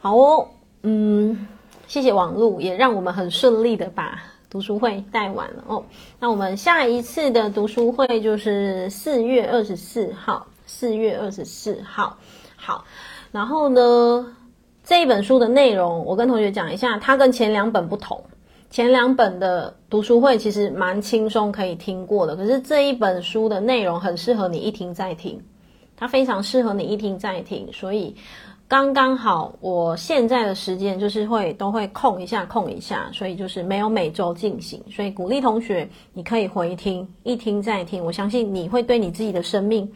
[0.00, 0.48] 好哦，
[0.82, 1.46] 嗯，
[1.86, 4.22] 谢谢网络，也让我们很顺利的把
[4.54, 5.84] 读书会带完了哦。
[6.20, 12.16] 那我们下一次的读书会就是四月二十四号，四月二十四号。
[12.54, 12.84] 好，
[13.32, 14.36] 然后呢，
[14.84, 18.22] 这一本书的内容，我跟同学讲一下，它跟前两本不同。
[18.70, 22.36] 前两本的读书会其实蛮轻松，可以听过的。
[22.36, 25.42] 可是这一本书的内容很适合你一听再听，
[25.96, 27.72] 它非常适合你一听再听。
[27.72, 28.14] 所以
[28.74, 34.82] 刚刚好，我现在的时间就是会都会空一下，空一下，所以就是没有每周进行。
[34.90, 38.04] 所以鼓励同学，你可以回听，一听再听。
[38.04, 39.88] 我相信你会对你自己的生命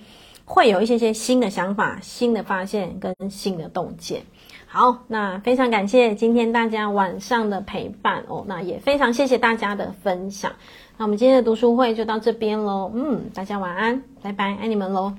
[0.45, 4.23] 会有一些些新的想法、新的发现跟新的洞见。
[4.69, 10.53] 好，那非常感谢今天大家晚上的陪伴哦，那也非常谢谢大家的分享。
[10.97, 15.13] 那我们今天的读书会就到这边喽，嗯，大家晚安，拜拜，爱你们喽。